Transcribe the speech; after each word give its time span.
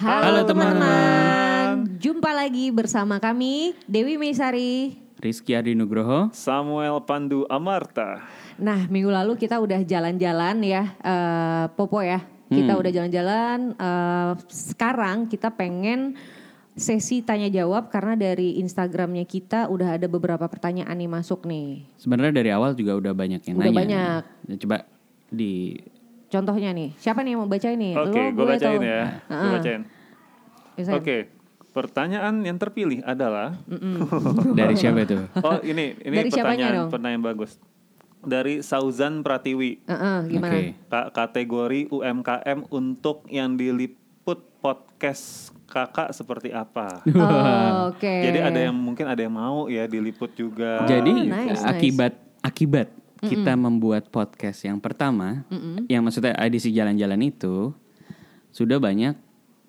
Halo 0.00 0.48
teman-teman. 0.48 1.84
Jumpa 2.00 2.32
lagi 2.32 2.72
bersama 2.72 3.20
kami 3.20 3.76
Dewi 3.84 4.16
Meisari. 4.16 4.96
Rizky 5.20 5.52
Adi 5.52 5.76
Nugroho. 5.76 6.32
Samuel 6.32 7.04
Pandu 7.04 7.44
Amarta. 7.46 8.24
Nah, 8.56 8.88
minggu 8.88 9.12
lalu 9.12 9.36
kita 9.36 9.60
udah 9.60 9.84
jalan-jalan 9.84 10.56
ya, 10.64 10.96
eh, 10.96 11.64
Popo 11.76 12.00
ya. 12.00 12.24
Kita 12.48 12.72
Hmm. 12.72 12.80
udah 12.80 12.90
jalan-jalan. 12.90 13.58
eh, 13.76 14.32
sekarang 14.48 15.28
kita 15.28 15.52
pengen 15.52 16.16
sesi 16.72 17.20
tanya 17.20 17.52
jawab 17.52 17.92
karena 17.92 18.16
dari 18.16 18.56
Instagramnya 18.56 19.28
kita 19.28 19.68
udah 19.68 20.00
ada 20.00 20.08
beberapa 20.08 20.48
pertanyaan 20.48 20.96
nih 20.96 21.12
masuk 21.12 21.44
nih. 21.44 21.84
Sebenarnya 22.00 22.32
dari 22.32 22.48
awal 22.48 22.72
juga 22.72 22.96
udah 22.96 23.12
banyak 23.12 23.44
yang 23.44 23.56
Udah 23.60 23.68
nanya. 23.68 23.76
banyak. 23.76 24.22
Ya, 24.48 24.56
coba 24.56 24.76
di 25.28 25.76
Contohnya 26.30 26.70
nih, 26.70 26.94
siapa 26.94 27.20
nih 27.20 27.34
yang 27.34 27.40
mau 27.40 27.50
baca 27.50 27.68
ini? 27.68 27.90
Oke, 27.92 28.22
Lo 28.24 28.32
gue 28.32 28.44
bacain 28.48 28.78
tahu. 28.78 28.86
ya. 28.86 29.02
Gue 29.20 29.34
Heeh. 29.34 29.52
bacain. 29.52 29.82
Bisa. 30.72 30.90
Oke, 30.94 31.16
pertanyaan 31.70 32.34
yang 32.40 32.56
terpilih 32.56 33.02
adalah 33.02 33.58
dari 34.58 34.74
siapa 34.74 35.02
itu? 35.02 35.18
Oh, 35.36 35.58
ini 35.60 35.98
ini 35.98 36.14
Dari 36.16 36.30
pertanyaan 36.30 36.72
dong? 36.76 36.90
pertanyaan 36.90 37.24
bagus. 37.24 37.58
Dari 38.20 38.60
Sauzan 38.60 39.20
Pratiwi. 39.20 39.82
Heeh, 39.82 40.18
gimana? 40.28 40.52
Oke. 40.52 40.62
Ka- 40.86 41.10
kategori 41.10 41.80
UMKM 41.88 42.68
untuk 42.68 43.24
yang 43.26 43.56
diliput 43.56 43.98
podcast 44.60 45.50
kakak 45.66 46.10
seperti 46.10 46.50
apa? 46.50 47.00
Oh, 47.08 47.88
Oke. 47.88 48.06
Jadi 48.22 48.38
ada 48.38 48.60
yang 48.60 48.74
mungkin 48.74 49.06
ada 49.06 49.18
yang 49.18 49.32
mau 49.32 49.66
ya 49.66 49.84
diliput 49.84 50.30
juga. 50.32 50.84
Jadi 50.84 51.26
nice, 51.26 51.58
nice. 51.58 51.64
akibat 51.64 52.12
akibat 52.40 52.88
kita 53.20 53.52
membuat 53.52 54.08
podcast 54.08 54.64
yang 54.64 54.76
pertama, 54.76 55.44
yang 55.86 56.00
maksudnya 56.00 56.32
edisi 56.38 56.70
jalan-jalan 56.70 57.20
itu 57.22 57.72
sudah 58.50 58.76
banyak 58.76 59.14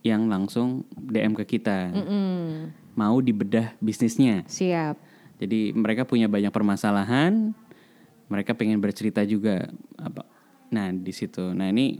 yang 0.01 0.25
langsung 0.25 0.81
DM 0.91 1.35
ke 1.35 1.45
kita, 1.51 1.91
Mm, 1.91 2.73
mau 2.93 3.19
dibedah 3.19 3.75
bisnisnya. 3.77 4.41
siap. 4.47 4.97
Jadi 5.37 5.73
mereka 5.73 6.05
punya 6.05 6.25
banyak 6.25 6.49
permasalahan, 6.49 7.53
mereka 8.27 8.53
pengen 8.53 8.77
bercerita 8.77 9.21
juga 9.21 9.69
apa. 9.95 10.25
Nah 10.69 10.89
di 10.89 11.09
situ, 11.09 11.51
nah 11.51 11.67
ini 11.67 11.97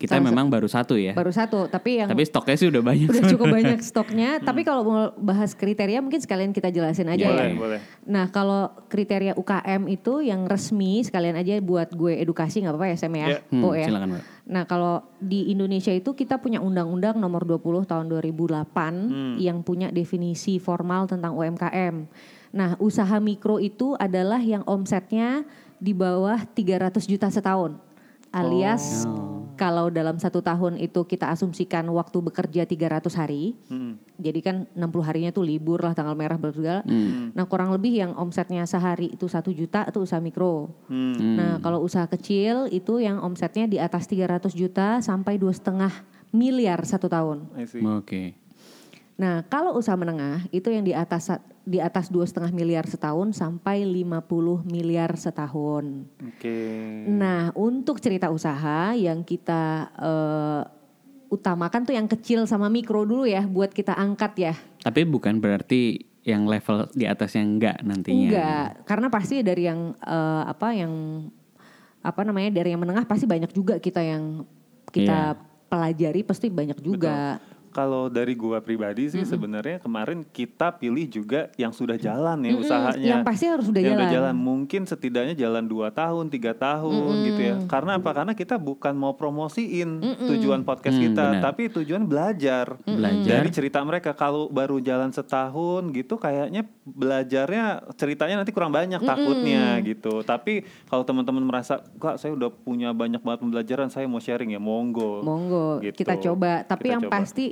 kita 0.00 0.16
Salah 0.16 0.32
memang 0.32 0.48
baru 0.48 0.64
satu 0.64 0.96
ya, 0.96 1.12
Baru 1.12 1.28
satu, 1.28 1.68
tapi 1.68 2.00
yang 2.00 2.08
tapi 2.08 2.24
stoknya 2.24 2.56
sih 2.56 2.72
udah 2.72 2.80
banyak. 2.80 3.04
udah 3.04 3.24
cukup 3.28 3.46
banyak 3.52 3.78
stoknya. 3.92 4.40
Tapi 4.40 4.64
kalau 4.64 4.80
mau 4.80 5.02
bahas 5.20 5.52
kriteria 5.52 6.00
mungkin 6.00 6.24
sekalian 6.24 6.56
kita 6.56 6.72
jelasin 6.72 7.04
aja 7.04 7.28
boleh, 7.28 7.44
ya. 7.44 7.54
boleh. 7.54 7.80
Nah 8.08 8.32
kalau 8.32 8.72
kriteria 8.88 9.36
UKM 9.36 9.84
itu 9.86 10.24
yang 10.24 10.48
resmi 10.48 11.04
sekalian 11.04 11.36
aja 11.36 11.60
buat 11.60 11.92
gue 11.92 12.16
edukasi 12.16 12.64
nggak 12.64 12.72
apa-apa 12.72 12.88
ya 12.88 12.96
Sam 12.96 13.12
ya, 13.12 13.26
Ya. 13.28 13.38
Hmm, 13.46 13.60
Po 13.60 13.76
ya. 13.76 13.84
silakan 13.84 14.08
Mbak. 14.10 14.22
Nah 14.50 14.64
kalau 14.64 14.94
di 15.16 15.52
Indonesia 15.52 15.92
itu 15.92 16.10
kita 16.10 16.40
punya 16.40 16.58
undang-undang 16.58 17.20
nomor 17.20 17.44
20 17.44 17.60
tahun 17.84 18.08
2008 18.08 19.36
yang 19.36 19.60
punya 19.60 19.92
definisi 19.92 20.56
formal 20.56 21.06
tentang 21.06 21.36
UMKM. 21.36 22.08
Nah 22.50 22.74
usaha 22.80 23.20
mikro 23.20 23.60
itu 23.60 23.94
adalah 23.94 24.40
yang 24.40 24.64
omsetnya 24.64 25.44
di 25.76 25.92
bawah 25.92 26.40
300 26.46 26.96
juta 27.04 27.28
setahun. 27.28 27.76
Alias 28.30 29.04
kalau 29.60 29.92
dalam 29.92 30.16
satu 30.16 30.40
tahun 30.40 30.80
itu 30.80 31.04
kita 31.04 31.28
asumsikan 31.28 31.84
waktu 31.92 32.16
bekerja 32.24 32.64
300 32.64 33.12
hari. 33.12 33.52
Hmm. 33.68 34.00
Jadi 34.16 34.40
kan 34.40 34.56
60 34.72 35.04
harinya 35.04 35.30
tuh 35.36 35.44
libur 35.44 35.84
lah 35.84 35.92
tanggal 35.92 36.16
merah 36.16 36.40
segala. 36.40 36.80
Hmm. 36.88 37.36
Nah 37.36 37.44
kurang 37.44 37.68
lebih 37.76 37.92
yang 37.92 38.16
omsetnya 38.16 38.64
sehari 38.64 39.12
itu 39.12 39.28
satu 39.28 39.52
juta 39.52 39.84
itu 39.84 40.00
usaha 40.00 40.16
mikro. 40.16 40.72
Hmm. 40.88 41.36
Nah 41.36 41.52
kalau 41.60 41.84
usaha 41.84 42.08
kecil 42.08 42.72
itu 42.72 43.04
yang 43.04 43.20
omsetnya 43.20 43.68
di 43.68 43.76
atas 43.76 44.08
300 44.08 44.48
juta 44.56 45.04
sampai 45.04 45.36
dua 45.36 45.52
setengah 45.52 45.92
miliar 46.32 46.80
satu 46.88 47.12
tahun. 47.12 47.44
I 47.60 47.68
see. 47.68 47.84
Nah 49.20 49.44
kalau 49.52 49.76
usaha 49.76 49.92
menengah 50.00 50.48
itu 50.48 50.72
yang 50.72 50.80
di 50.80 50.96
atas 50.96 51.28
di 51.68 51.76
atas 51.76 52.08
dua 52.08 52.24
setengah 52.24 52.56
miliar 52.56 52.88
setahun 52.88 53.36
sampai 53.36 53.84
50 53.84 54.64
miliar 54.64 55.12
setahun. 55.12 56.08
Oke. 56.24 56.56
Nah 57.04 57.52
untuk 57.52 58.00
cerita 58.00 58.32
usaha 58.32 58.96
yang 58.96 59.20
kita 59.20 59.92
eh, 60.00 60.62
utamakan 61.28 61.84
tuh 61.84 61.92
yang 61.92 62.08
kecil 62.08 62.48
sama 62.48 62.72
mikro 62.72 63.04
dulu 63.04 63.28
ya 63.28 63.44
buat 63.44 63.76
kita 63.76 63.92
angkat 63.92 64.32
ya. 64.40 64.54
Tapi 64.80 65.04
bukan 65.04 65.36
berarti 65.36 66.08
yang 66.24 66.48
level 66.48 66.88
di 66.96 67.04
atasnya 67.04 67.44
enggak 67.44 67.76
nantinya. 67.84 68.24
Enggak, 68.24 68.68
karena 68.88 69.06
pasti 69.12 69.44
dari 69.44 69.68
yang 69.68 69.92
eh, 70.00 70.42
apa 70.48 70.72
yang 70.72 70.92
apa 72.00 72.24
namanya 72.24 72.56
dari 72.56 72.72
yang 72.72 72.80
menengah 72.80 73.04
pasti 73.04 73.28
banyak 73.28 73.52
juga 73.52 73.76
kita 73.76 74.00
yang 74.00 74.48
kita 74.88 75.36
pelajari 75.68 76.24
pasti 76.24 76.48
banyak 76.48 76.80
juga. 76.80 77.36
Kalau 77.70 78.06
dari 78.06 78.34
gua 78.34 78.58
pribadi 78.58 79.06
sih 79.06 79.22
sebenarnya 79.22 79.78
kemarin 79.78 80.22
kita 80.24 80.70
pilih 80.72 81.06
juga 81.06 81.48
yang 81.54 81.70
sudah 81.70 81.94
jalan 81.94 82.38
ya 82.40 82.50
Mm-mm, 82.50 82.60
usahanya. 82.60 83.06
yang 83.06 83.20
pasti 83.20 83.46
harus 83.46 83.66
udah 83.66 83.78
yang 83.78 83.94
jalan. 83.94 84.00
udah 84.00 84.10
jalan 84.12 84.34
mungkin 84.36 84.82
setidaknya 84.84 85.34
jalan 85.34 85.64
2 85.64 85.88
tahun, 85.90 86.24
tiga 86.28 86.52
tahun 86.52 87.14
gitu 87.24 87.40
ya. 87.40 87.54
Karena 87.64 87.96
apa? 87.96 88.10
Karena 88.12 88.32
kita 88.32 88.56
bukan 88.56 88.92
mau 88.92 89.14
promosiin 89.14 90.02
tujuan 90.20 90.60
podcast 90.60 90.92
Hmm, 90.92 91.06
kita, 91.06 91.24
benar. 91.30 91.42
tapi 91.44 91.62
tujuan 91.72 92.02
belajar. 92.02 92.74
Belajar. 92.82 93.38
Dari 93.38 93.50
cerita 93.50 93.78
mereka 93.80 94.12
kalau 94.12 94.46
baru 94.48 94.78
jalan 94.78 95.08
setahun 95.08 95.40
gitu 95.90 96.16
kayaknya 96.16 96.66
belajarnya 96.84 97.64
ceritanya 97.94 98.36
nanti 98.38 98.50
kurang 98.50 98.70
banyak 98.70 98.98
takutnya 99.00 99.78
gitu. 99.80 100.20
Tapi 100.22 100.62
kalau 100.84 101.02
teman-teman 101.02 101.42
merasa, 101.42 101.78
"Kak, 101.94 102.16
saya 102.16 102.32
udah 102.32 102.50
punya 102.50 102.90
banyak 102.90 103.18
banget 103.18 103.40
pembelajaran, 103.40 103.88
saya 103.88 104.04
mau 104.04 104.18
sharing 104.18 104.50
ya, 104.50 104.60
monggo." 104.60 105.22
Monggo 105.22 105.80
Gitu. 105.80 105.96
kita 105.96 106.18
coba, 106.20 106.62
tapi 106.62 106.84
Kita 106.84 106.92
yang 106.92 107.02
coba. 107.04 107.14
pasti 107.16 107.46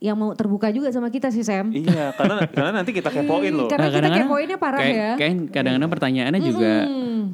yang 0.00 0.16
mau 0.16 0.32
terbuka 0.32 0.72
juga 0.72 0.88
sama 0.88 1.12
kita 1.12 1.28
sih 1.28 1.44
Sam. 1.44 1.68
Iya, 1.70 2.16
karena 2.16 2.48
karena 2.48 2.70
nanti 2.72 2.90
kita 2.90 3.12
kepoin 3.12 3.52
loh. 3.52 3.68
Karena 3.68 3.86
kita 3.86 3.96
kadang-kadang 4.00 4.26
kepoinnya 4.26 4.56
parah 4.56 4.80
kayak- 4.80 4.96
ya. 4.96 5.10
Kayak 5.14 5.34
kadang-kadang 5.52 5.90
pertanyaannya 5.92 6.40
juga 6.40 6.72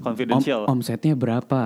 Confidential. 0.02 0.60
om, 0.66 0.74
omsetnya 0.74 1.14
berapa? 1.14 1.58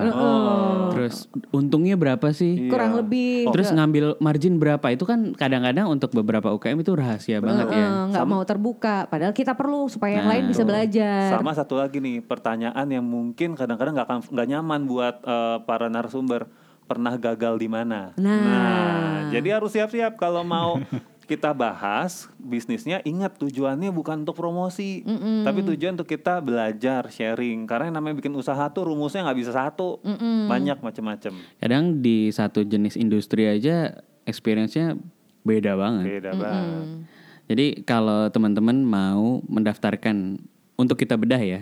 Terus 0.93 1.25
untungnya 1.51 1.97
berapa 1.97 2.29
sih? 2.31 2.69
Iya. 2.69 2.71
Kurang 2.71 2.93
lebih 2.95 3.49
Terus 3.49 3.73
ngambil 3.73 4.21
margin 4.21 4.61
berapa? 4.61 4.87
Itu 4.93 5.09
kan 5.09 5.33
kadang-kadang 5.33 5.89
untuk 5.89 6.13
beberapa 6.13 6.53
UKM 6.53 6.79
itu 6.79 6.93
rahasia 6.93 7.41
banget 7.41 7.73
ya. 7.73 7.81
Eh, 7.81 7.91
nggak 8.13 8.27
mau 8.29 8.45
terbuka, 8.45 9.09
padahal 9.09 9.33
kita 9.33 9.57
perlu 9.57 9.89
supaya 9.89 10.21
yang 10.21 10.29
Nah, 10.29 10.37
lain 10.37 10.45
bisa 10.53 10.63
belajar. 10.63 11.33
Sama 11.33 11.57
satu 11.57 11.81
lagi 11.81 11.97
nih 11.97 12.21
pertanyaan 12.21 12.87
yang 12.87 13.03
mungkin 13.03 13.57
kadang-kadang 13.57 13.97
nggak 13.97 14.07
akan 14.07 14.19
nggak 14.29 14.49
nyaman 14.49 14.81
buat 14.85 15.17
eh, 15.23 15.57
para 15.65 15.89
narasumber 15.89 16.45
pernah 16.91 17.15
gagal 17.15 17.55
di 17.63 17.71
mana. 17.71 18.11
Nah. 18.19 19.31
jadi 19.31 19.63
harus 19.63 19.71
siap-siap 19.71 20.19
kalau 20.19 20.43
mau 20.43 20.83
kita 21.31 21.55
bahas 21.55 22.27
bisnisnya 22.43 22.99
ingat 23.07 23.39
tujuannya 23.39 23.95
bukan 23.95 24.27
untuk 24.27 24.35
promosi, 24.35 25.07
tapi 25.47 25.63
tujuan 25.63 25.95
untuk 25.95 26.11
kita 26.11 26.43
belajar 26.43 27.07
sharing. 27.07 27.71
Karena 27.71 27.87
yang 27.87 28.03
namanya 28.03 28.19
bikin 28.19 28.35
usaha 28.35 28.67
tuh 28.75 28.91
rumusnya 28.91 29.23
nggak 29.23 29.39
bisa 29.39 29.55
satu, 29.55 30.03
banyak 30.51 30.83
macam-macam. 30.83 31.39
Kadang 31.63 32.03
di 32.03 32.35
satu 32.35 32.67
jenis 32.67 32.99
industri 32.99 33.47
aja 33.47 33.95
experience-nya 34.27 34.99
beda 35.47 35.79
banget. 35.79 36.19
Beda 36.19 36.33
banget. 36.35 37.07
Jadi 37.51 37.67
kalau 37.87 38.27
teman-teman 38.31 38.83
mau 38.83 39.39
mendaftarkan 39.47 40.39
untuk 40.81 40.97
kita 40.97 41.13
bedah 41.15 41.37
ya, 41.39 41.61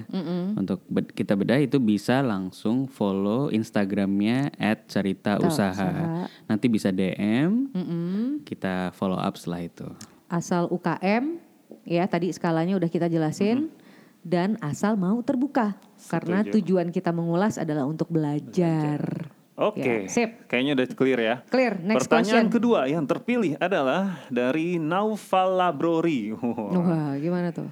untuk 0.55 0.79
be- 0.87 1.11
kita 1.11 1.35
bedah 1.35 1.59
itu 1.59 1.77
bisa 1.77 2.23
langsung 2.23 2.87
follow 2.87 3.51
Instagramnya 3.51 4.55
@cerita 4.87 5.43
usaha. 5.43 5.91
Nanti 6.47 6.67
bisa 6.67 6.89
DM, 6.89 7.67
Mm-mm. 7.69 8.41
kita 8.43 8.95
follow 8.95 9.19
up 9.19 9.35
setelah 9.35 9.61
itu. 9.61 9.87
Asal 10.27 10.69
UKM, 10.69 11.43
ya 11.83 12.07
tadi 12.07 12.31
skalanya 12.31 12.75
udah 12.75 12.87
kita 12.87 13.07
jelasin, 13.07 13.75
dan 14.21 14.55
asal 14.61 14.95
mau 14.95 15.19
terbuka. 15.21 15.75
Karena 16.07 16.47
tujuan 16.47 16.89
kita 16.89 17.11
mengulas 17.11 17.59
adalah 17.59 17.83
untuk 17.83 18.07
belajar. 18.09 19.27
Oke, 19.59 20.07
Ya, 20.07 20.07
sip. 20.07 20.47
kayaknya 20.47 20.79
udah 20.79 20.87
clear 20.89 21.19
ya. 21.19 21.35
Clear, 21.45 21.83
next 21.83 22.07
Pertanyaan 22.07 22.47
question. 22.47 22.55
kedua 22.55 22.87
yang 22.87 23.03
terpilih 23.03 23.59
adalah 23.59 24.23
dari 24.31 24.79
Naufal 24.79 25.59
Labrori. 25.59 26.31
Wah, 26.31 27.19
gimana 27.19 27.51
tuh? 27.51 27.67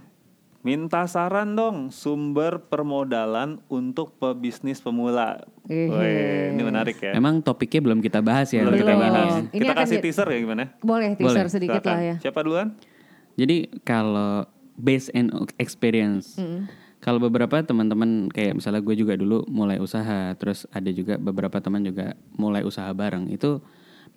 Minta 0.67 1.07
saran 1.07 1.55
dong 1.55 1.95
sumber 1.95 2.59
permodalan 2.59 3.63
untuk 3.71 4.19
pebisnis 4.19 4.83
pemula. 4.83 5.47
Wih, 5.71 6.51
ini 6.51 6.63
menarik 6.67 6.99
ya. 6.99 7.15
Emang 7.15 7.39
topiknya 7.39 7.87
belum 7.87 8.03
kita 8.03 8.19
bahas 8.19 8.51
ya. 8.51 8.67
Belum 8.67 8.75
kita 8.75 8.99
bahas. 8.99 9.47
Ini 9.55 9.63
kita 9.63 9.75
kasih 9.79 10.03
teaser 10.03 10.27
ya 10.27 10.39
gimana? 10.43 10.75
Boleh 10.83 11.15
teaser 11.15 11.47
sedikit 11.47 11.87
Silakan. 11.87 11.95
lah 11.95 12.03
ya. 12.03 12.15
Siapa 12.19 12.43
duluan? 12.43 12.75
Jadi 13.39 13.79
kalau 13.87 14.43
based 14.75 15.15
and 15.15 15.31
experience, 15.63 16.35
kalau 16.99 17.23
beberapa 17.23 17.63
teman-teman 17.63 18.27
kayak 18.35 18.59
misalnya 18.59 18.83
gue 18.83 18.99
juga 18.99 19.15
dulu 19.15 19.47
mulai 19.47 19.79
usaha, 19.79 20.35
terus 20.35 20.67
ada 20.75 20.91
juga 20.91 21.15
beberapa 21.15 21.63
teman 21.63 21.87
juga 21.87 22.19
mulai 22.35 22.67
usaha 22.67 22.91
bareng. 22.91 23.31
Itu 23.31 23.63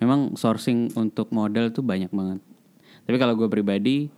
memang 0.02 0.34
sourcing 0.34 0.98
untuk 0.98 1.30
modal 1.30 1.70
tuh 1.70 1.86
banyak 1.86 2.10
banget. 2.10 2.42
Tapi 3.06 3.22
kalau 3.22 3.38
gue 3.38 3.46
pribadi, 3.46 4.10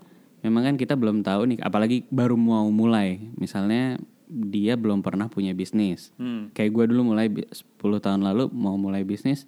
memang 0.41 0.61
kan 0.67 0.75
kita 0.77 0.93
belum 0.93 1.21
tahu 1.21 1.55
nih, 1.55 1.59
apalagi 1.61 2.05
baru 2.09 2.35
mau 2.35 2.67
mulai. 2.69 3.21
Misalnya 3.37 3.97
dia 4.27 4.77
belum 4.79 5.03
pernah 5.03 5.27
punya 5.27 5.51
bisnis. 5.51 6.13
Hmm. 6.15 6.49
Kayak 6.51 6.71
gue 6.71 6.85
dulu 6.95 7.13
mulai 7.15 7.27
bi- 7.27 7.47
10 7.47 7.63
tahun 7.99 8.21
lalu 8.23 8.47
mau 8.51 8.75
mulai 8.75 9.03
bisnis, 9.03 9.45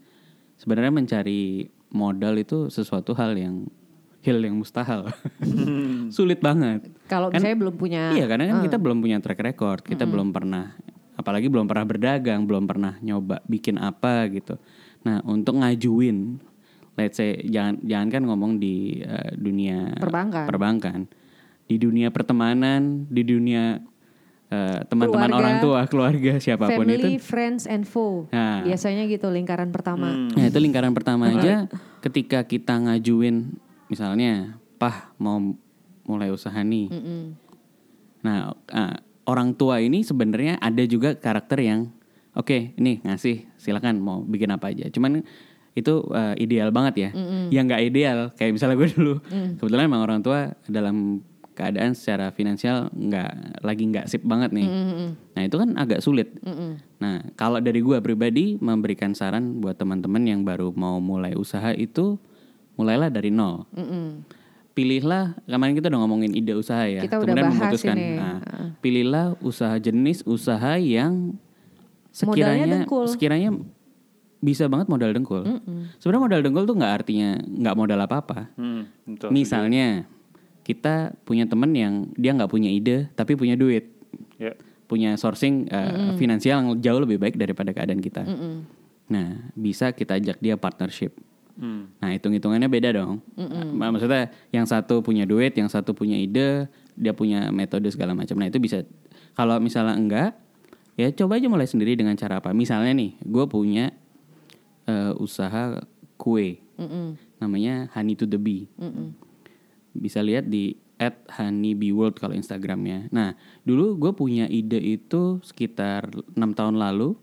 sebenarnya 0.59 0.91
mencari 0.91 1.69
modal 1.93 2.35
itu 2.37 2.67
sesuatu 2.67 3.15
hal 3.15 3.37
yang 3.37 3.65
hal 4.23 4.39
yang 4.39 4.55
mustahil. 4.55 5.07
Sulit 6.15 6.39
banget. 6.39 6.87
Kalau 7.07 7.31
Kan- 7.31 7.39
misalnya 7.43 7.57
belum 7.67 7.75
punya 7.75 8.01
Iya, 8.15 8.25
karena 8.27 8.49
kan 8.51 8.57
kita 8.63 8.77
belum 8.79 8.99
punya 8.99 9.17
track 9.19 9.41
record, 9.43 9.81
kita 9.83 10.03
belum 10.07 10.31
pernah 10.31 10.75
apalagi 11.13 11.47
belum 11.47 11.69
pernah 11.69 11.85
berdagang, 11.85 12.43
belum 12.49 12.65
pernah 12.65 12.97
nyoba 12.99 13.39
bikin 13.45 13.77
apa 13.77 14.27
gitu. 14.33 14.57
Nah, 15.05 15.21
untuk 15.27 15.59
ngajuin 15.61 16.39
let's 16.97 17.17
say 17.17 17.41
jangan 17.49 17.81
jangan 17.81 18.07
kan 18.09 18.21
ngomong 18.29 18.51
di 18.61 19.01
eh, 19.01 19.33
dunia 19.37 19.97
Perbankan. 19.97 20.45
perbankan. 20.45 20.99
Di 21.63 21.79
dunia 21.79 22.11
pertemanan, 22.13 23.07
di 23.09 23.23
dunia 23.25 23.81
eh, 24.51 24.79
teman-teman 24.85 25.29
Keluarga, 25.31 25.41
orang 25.41 25.55
tua, 25.63 25.79
keluarga 25.89 26.33
siapa 26.37 26.69
pun 26.69 26.85
family, 26.85 27.17
itu. 27.17 27.23
friends 27.23 27.65
and 27.65 27.89
foe. 27.89 28.29
Nah. 28.29 28.61
Biasanya 28.61 29.09
gitu 29.09 29.31
lingkaran 29.33 29.73
pertama. 29.73 30.13
Nah, 30.13 30.45
itu 30.45 30.59
lingkaran 30.61 30.93
pertama 30.93 31.33
aja 31.33 31.65
ketika 32.03 32.45
kita 32.45 32.77
ngajuin 32.77 33.57
misalnya, 33.89 34.59
"Pah, 34.77 35.13
mau 35.17 35.39
mulai 36.05 36.29
usaha 36.29 36.61
nih." 36.61 36.91
Nah, 38.23 38.55
ah, 38.71 38.95
orang 39.27 39.55
tua 39.55 39.79
ini 39.83 40.03
sebenarnya 40.03 40.59
ada 40.59 40.83
juga 40.87 41.15
karakter 41.15 41.59
yang 41.63 41.91
oke, 42.35 42.75
ini 42.77 42.99
ngasih, 43.03 43.47
silakan 43.59 43.99
mau 43.99 44.21
bikin 44.23 44.51
apa 44.51 44.71
aja. 44.71 44.89
Cuman 44.89 45.23
itu 45.73 45.93
eh, 46.13 46.35
ideal 46.37 46.69
banget 46.69 46.95
ya. 46.97 47.09
Yang 47.49 47.63
nggak 47.69 47.81
ideal 47.83 48.19
kayak 48.37 48.51
misalnya 48.53 48.75
gue 48.77 48.89
dulu. 48.93 49.13
Kebetulan 49.57 49.85
emang 49.89 50.01
orang 50.05 50.19
tua 50.21 50.53
dalam 50.69 51.21
keadaan 51.53 51.93
secara 51.93 52.33
finansial 52.33 52.89
nggak 52.89 53.61
lagi 53.61 53.83
nggak 53.85 54.05
sip 54.09 54.25
banget 54.25 54.49
nih. 54.53 54.67
Nah, 55.37 55.41
itu 55.45 55.55
kan 55.57 55.69
agak 55.77 56.01
sulit. 56.01 56.33
Nah, 56.97 57.21
kalau 57.37 57.61
dari 57.61 57.81
gue 57.81 57.97
pribadi 58.01 58.57
memberikan 58.57 59.13
saran 59.13 59.61
buat 59.61 59.77
teman-teman 59.77 60.21
yang 60.25 60.41
baru 60.41 60.73
mau 60.73 60.97
mulai 60.97 61.37
usaha 61.37 61.69
itu 61.73 62.17
mulailah 62.73 63.13
dari 63.13 63.29
nol. 63.29 63.69
Pilihlah 64.73 65.37
kemarin 65.45 65.77
kita 65.77 65.93
udah 65.93 66.01
ngomongin 66.01 66.33
ide 66.33 66.57
usaha 66.57 66.81
ya. 66.89 67.05
Kita 67.05 67.21
udah 67.21 67.29
kemudian 67.29 67.45
bahas 67.45 67.57
memutuskan. 67.61 67.95
ini. 67.97 68.17
Nah, 68.17 68.37
pilihlah 68.81 69.25
usaha 69.45 69.77
jenis 69.77 70.25
usaha 70.25 70.81
yang 70.81 71.37
sekiranya 72.09 72.85
sekiranya 73.05 73.49
bisa 74.43 74.67
banget 74.67 74.91
modal 74.91 75.15
dengkul. 75.15 75.47
Sebenarnya 76.03 76.23
modal 76.27 76.39
dengkul 76.43 76.67
tuh 76.67 76.75
nggak 76.75 76.93
artinya 76.99 77.39
nggak 77.39 77.75
modal 77.79 77.99
apa-apa. 78.03 78.51
Betul. 79.07 79.31
Misalnya 79.31 80.03
kita 80.67 81.15
punya 81.23 81.47
temen 81.47 81.71
yang 81.71 82.11
dia 82.19 82.35
nggak 82.35 82.51
punya 82.51 82.67
ide 82.67 83.07
tapi 83.15 83.39
punya 83.39 83.55
duit, 83.55 83.87
Ya. 84.35 84.51
punya 84.87 85.15
sourcing 85.15 85.71
uh, 85.71 86.13
finansial 86.19 86.59
yang 86.59 86.69
jauh 86.83 86.99
lebih 86.99 87.17
baik 87.19 87.39
daripada 87.39 87.71
keadaan 87.71 88.03
kita. 88.03 88.27
Nah, 89.07 89.51
bisa 89.55 89.91
kita 89.95 90.19
ajak 90.19 90.39
dia 90.43 90.55
partnership. 90.59 91.15
Hmm. 91.53 91.91
Nah, 92.01 92.09
hitung-hitungannya 92.17 92.65
beda 92.65 92.89
dong. 92.97 93.21
Nah, 93.37 93.93
Maksudnya 93.93 94.33
yang 94.49 94.65
satu 94.65 95.05
punya 95.05 95.23
duit, 95.23 95.53
yang 95.53 95.69
satu 95.69 95.93
punya 95.93 96.17
ide, 96.17 96.65
dia 96.97 97.13
punya 97.13 97.53
metode 97.53 97.85
segala 97.93 98.17
macam. 98.17 98.35
Nah, 98.41 98.49
itu 98.49 98.57
bisa 98.57 98.81
kalau 99.37 99.57
misalnya 99.61 99.95
enggak, 99.97 100.29
ya 100.97 101.09
coba 101.13 101.37
aja 101.37 101.47
mulai 101.49 101.69
sendiri 101.69 101.93
dengan 101.93 102.17
cara 102.17 102.41
apa. 102.41 102.53
Misalnya 102.53 102.93
nih, 102.97 103.17
gue 103.21 103.45
punya 103.49 103.93
eh, 104.87 105.13
usaha 105.17 105.83
kue. 106.17 106.61
Namanya 107.39 107.91
Honey 107.93 108.15
to 108.17 108.25
the 108.27 108.39
Bee. 108.39 108.67
Bisa 109.93 110.23
lihat 110.25 110.49
di 110.49 110.79
at 111.01 111.19
honeybeeworld 111.35 112.15
kalau 112.15 112.31
Instagramnya. 112.37 113.11
Nah, 113.11 113.35
dulu 113.67 113.99
gue 113.99 114.11
punya 114.15 114.45
ide 114.47 114.79
itu 114.79 115.43
sekitar 115.43 116.07
enam 116.37 116.55
tahun 116.55 116.79
lalu. 116.79 117.17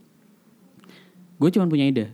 Gue 1.40 1.48
cuma 1.54 1.70
punya 1.70 1.88
ide. 1.88 2.12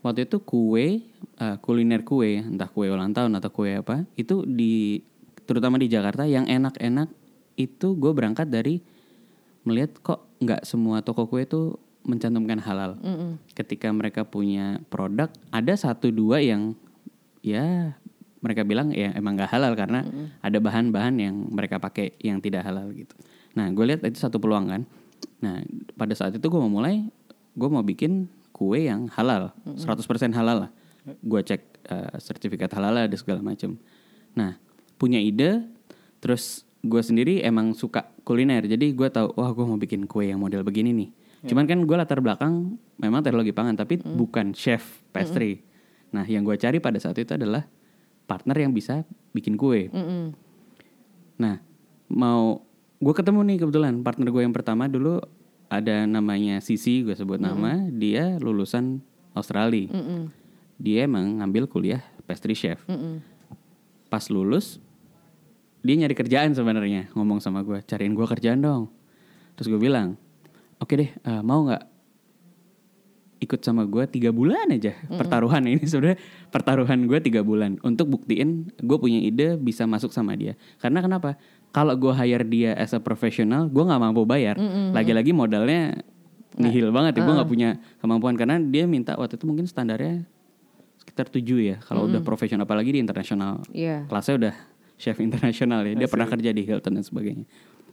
Waktu 0.00 0.28
itu 0.28 0.40
kue, 0.40 1.04
eh, 1.40 1.56
kuliner 1.64 2.04
kue, 2.04 2.40
entah 2.40 2.68
kue 2.68 2.88
ulang 2.88 3.12
tahun 3.12 3.36
atau 3.40 3.50
kue 3.52 3.80
apa, 3.80 4.04
itu 4.16 4.44
di 4.44 5.00
terutama 5.44 5.76
di 5.76 5.88
Jakarta 5.88 6.24
yang 6.24 6.48
enak-enak 6.48 7.12
itu 7.56 7.96
gue 7.96 8.12
berangkat 8.12 8.48
dari 8.48 8.80
melihat 9.64 9.96
kok 10.00 10.28
nggak 10.40 10.64
semua 10.68 11.00
toko 11.00 11.28
kue 11.28 11.44
itu 11.44 11.76
mencantumkan 12.04 12.60
halal. 12.60 13.00
Ketika 13.56 13.88
mereka 13.90 14.22
punya 14.28 14.78
produk, 14.92 15.32
ada 15.50 15.72
satu 15.74 16.12
dua 16.12 16.44
yang 16.44 16.76
ya 17.44 17.96
mereka 18.44 18.60
bilang 18.60 18.92
ya 18.92 19.12
emang 19.16 19.40
nggak 19.40 19.56
halal 19.56 19.72
karena 19.72 20.04
ada 20.44 20.58
bahan-bahan 20.60 21.16
yang 21.16 21.34
mereka 21.48 21.80
pakai 21.80 22.12
yang 22.20 22.44
tidak 22.44 22.68
halal 22.68 22.92
gitu. 22.92 23.16
Nah, 23.56 23.72
gue 23.72 23.84
lihat 23.88 24.04
itu 24.04 24.20
satu 24.20 24.36
peluang 24.36 24.68
kan. 24.68 24.82
Nah, 25.40 25.64
pada 25.96 26.12
saat 26.12 26.36
itu 26.36 26.44
gue 26.44 26.60
mau 26.60 26.68
mulai, 26.68 27.08
gue 27.56 27.68
mau 27.72 27.80
bikin 27.80 28.28
kue 28.52 28.84
yang 28.84 29.08
halal, 29.16 29.56
100% 29.64 30.36
halal 30.36 30.68
lah. 30.68 30.70
Gue 31.24 31.40
cek 31.40 31.62
eh, 31.88 32.16
sertifikat 32.20 32.68
halal 32.76 33.08
ada 33.08 33.16
segala 33.16 33.40
macam. 33.40 33.80
Nah, 34.36 34.60
punya 35.00 35.22
ide, 35.22 35.64
terus 36.20 36.68
gue 36.84 37.00
sendiri 37.00 37.40
emang 37.40 37.72
suka 37.72 38.12
kuliner, 38.28 38.68
jadi 38.68 38.92
gue 38.92 39.08
tahu, 39.08 39.32
wah 39.40 39.50
gue 39.56 39.64
mau 39.64 39.80
bikin 39.80 40.04
kue 40.04 40.28
yang 40.28 40.42
model 40.42 40.60
begini 40.60 40.92
nih. 40.92 41.10
Cuman 41.44 41.68
kan 41.68 41.78
gue 41.84 41.96
latar 41.96 42.24
belakang 42.24 42.80
memang 42.96 43.20
teknologi 43.20 43.52
pangan, 43.52 43.76
tapi 43.76 44.00
bukan 44.00 44.56
chef 44.56 45.04
pastry. 45.12 45.60
Nah, 46.14 46.24
yang 46.24 46.46
gue 46.46 46.56
cari 46.56 46.80
pada 46.80 46.96
saat 46.96 47.18
itu 47.20 47.36
adalah 47.36 47.68
partner 48.24 48.56
yang 48.56 48.72
bisa 48.72 49.04
bikin 49.36 49.60
kue. 49.60 49.92
Nah, 51.36 51.60
mau 52.08 52.64
gue 53.02 53.14
ketemu 53.14 53.40
nih 53.44 53.56
kebetulan 53.60 54.00
partner 54.00 54.28
gue 54.32 54.42
yang 54.46 54.54
pertama 54.54 54.88
dulu 54.88 55.20
ada 55.68 56.06
namanya 56.06 56.62
Sisi, 56.62 57.02
gue 57.02 57.12
sebut 57.12 57.42
nama. 57.42 57.84
Dia 57.90 58.38
lulusan 58.38 59.02
Australia. 59.34 59.90
Dia 60.78 61.04
emang 61.04 61.42
ngambil 61.42 61.68
kuliah 61.68 62.00
pastry 62.24 62.54
chef. 62.56 62.80
Pas 64.08 64.24
lulus, 64.30 64.78
dia 65.82 65.98
nyari 65.98 66.14
kerjaan 66.14 66.54
sebenarnya. 66.54 67.10
Ngomong 67.12 67.42
sama 67.42 67.66
gue, 67.66 67.82
cariin 67.82 68.14
gue 68.14 68.24
kerjaan 68.24 68.62
dong. 68.62 68.88
Terus 69.58 69.68
gue 69.74 69.80
bilang, 69.82 70.14
oke 70.84 70.92
deh, 70.92 71.10
eh, 71.10 71.40
mau 71.40 71.64
nggak 71.64 71.82
ikut 73.44 73.60
sama 73.60 73.84
gue 73.84 74.04
tiga 74.08 74.32
bulan 74.32 74.72
aja 74.72 74.96
pertaruhan 75.08 75.64
ini? 75.64 75.84
Sebenarnya 75.90 76.20
pertaruhan 76.52 77.04
gue 77.08 77.18
tiga 77.24 77.40
bulan. 77.44 77.80
Untuk 77.84 78.12
buktiin 78.12 78.72
gue 78.80 78.98
punya 79.00 79.20
ide 79.20 79.56
bisa 79.60 79.84
masuk 79.84 80.12
sama 80.12 80.36
dia. 80.36 80.56
Karena 80.80 81.04
kenapa? 81.04 81.36
Kalau 81.74 81.92
gue 81.98 82.12
hire 82.14 82.46
dia 82.46 82.72
as 82.76 82.96
a 82.96 83.00
professional 83.00 83.68
gue 83.68 83.82
nggak 83.84 84.00
mampu 84.00 84.24
bayar. 84.24 84.56
Lagi-lagi 84.92 85.32
modalnya 85.36 86.00
nihil 86.54 86.94
banget 86.94 87.18
ya 87.18 87.22
gue 87.26 87.34
nggak 87.34 87.50
punya 87.50 87.70
kemampuan. 88.00 88.34
Karena 88.36 88.56
dia 88.60 88.84
minta 88.88 89.16
waktu 89.16 89.36
itu 89.36 89.44
mungkin 89.44 89.66
standarnya 89.68 90.24
sekitar 91.02 91.28
tujuh 91.28 91.58
ya 91.60 91.76
kalau 91.84 92.08
udah 92.08 92.24
profesional. 92.24 92.64
Apalagi 92.64 92.96
di 92.96 93.00
internasional. 93.00 93.60
Iya. 93.74 94.08
kelasnya 94.08 94.34
udah 94.40 94.54
chef 94.94 95.18
internasional 95.18 95.82
ya 95.82 95.98
dia 95.98 96.06
pernah 96.06 96.30
kerja 96.30 96.54
di 96.54 96.62
Hilton 96.64 96.96
dan 96.96 97.04
sebagainya. 97.04 97.44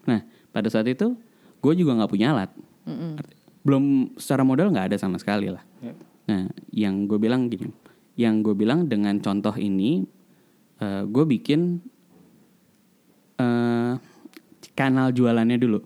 Nah 0.05 0.21
pada 0.53 0.69
saat 0.69 0.85
itu 0.85 1.17
gue 1.61 1.73
juga 1.73 1.97
nggak 1.97 2.11
punya 2.13 2.33
alat 2.33 2.53
Arti- 2.87 3.37
belum 3.61 4.17
secara 4.17 4.41
modal 4.41 4.73
nggak 4.73 4.93
ada 4.93 4.97
sama 4.97 5.21
sekali 5.21 5.53
lah. 5.53 5.61
Ya. 5.81 5.93
nah 6.21 6.45
yang 6.69 7.09
gue 7.09 7.17
bilang 7.17 7.49
gini 7.49 7.73
yang 8.13 8.45
gue 8.45 8.53
bilang 8.53 8.85
dengan 8.85 9.17
contoh 9.21 9.53
ini 9.57 10.05
eh, 10.81 11.03
gue 11.05 11.25
bikin 11.25 11.81
eh, 13.37 13.93
kanal 14.73 15.13
jualannya 15.13 15.57
dulu. 15.57 15.79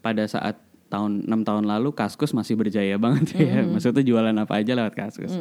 Pada 0.00 0.24
saat 0.24 0.56
tahun 0.90 1.28
enam 1.28 1.44
tahun 1.46 1.68
lalu 1.68 1.92
Kaskus 1.92 2.32
masih 2.32 2.56
berjaya 2.56 2.96
banget 2.96 3.36
ya. 3.36 3.62
Maksudnya 3.62 4.02
jualan 4.02 4.34
apa 4.34 4.58
aja 4.58 4.72
lewat 4.74 4.94
Kaskus. 4.96 5.36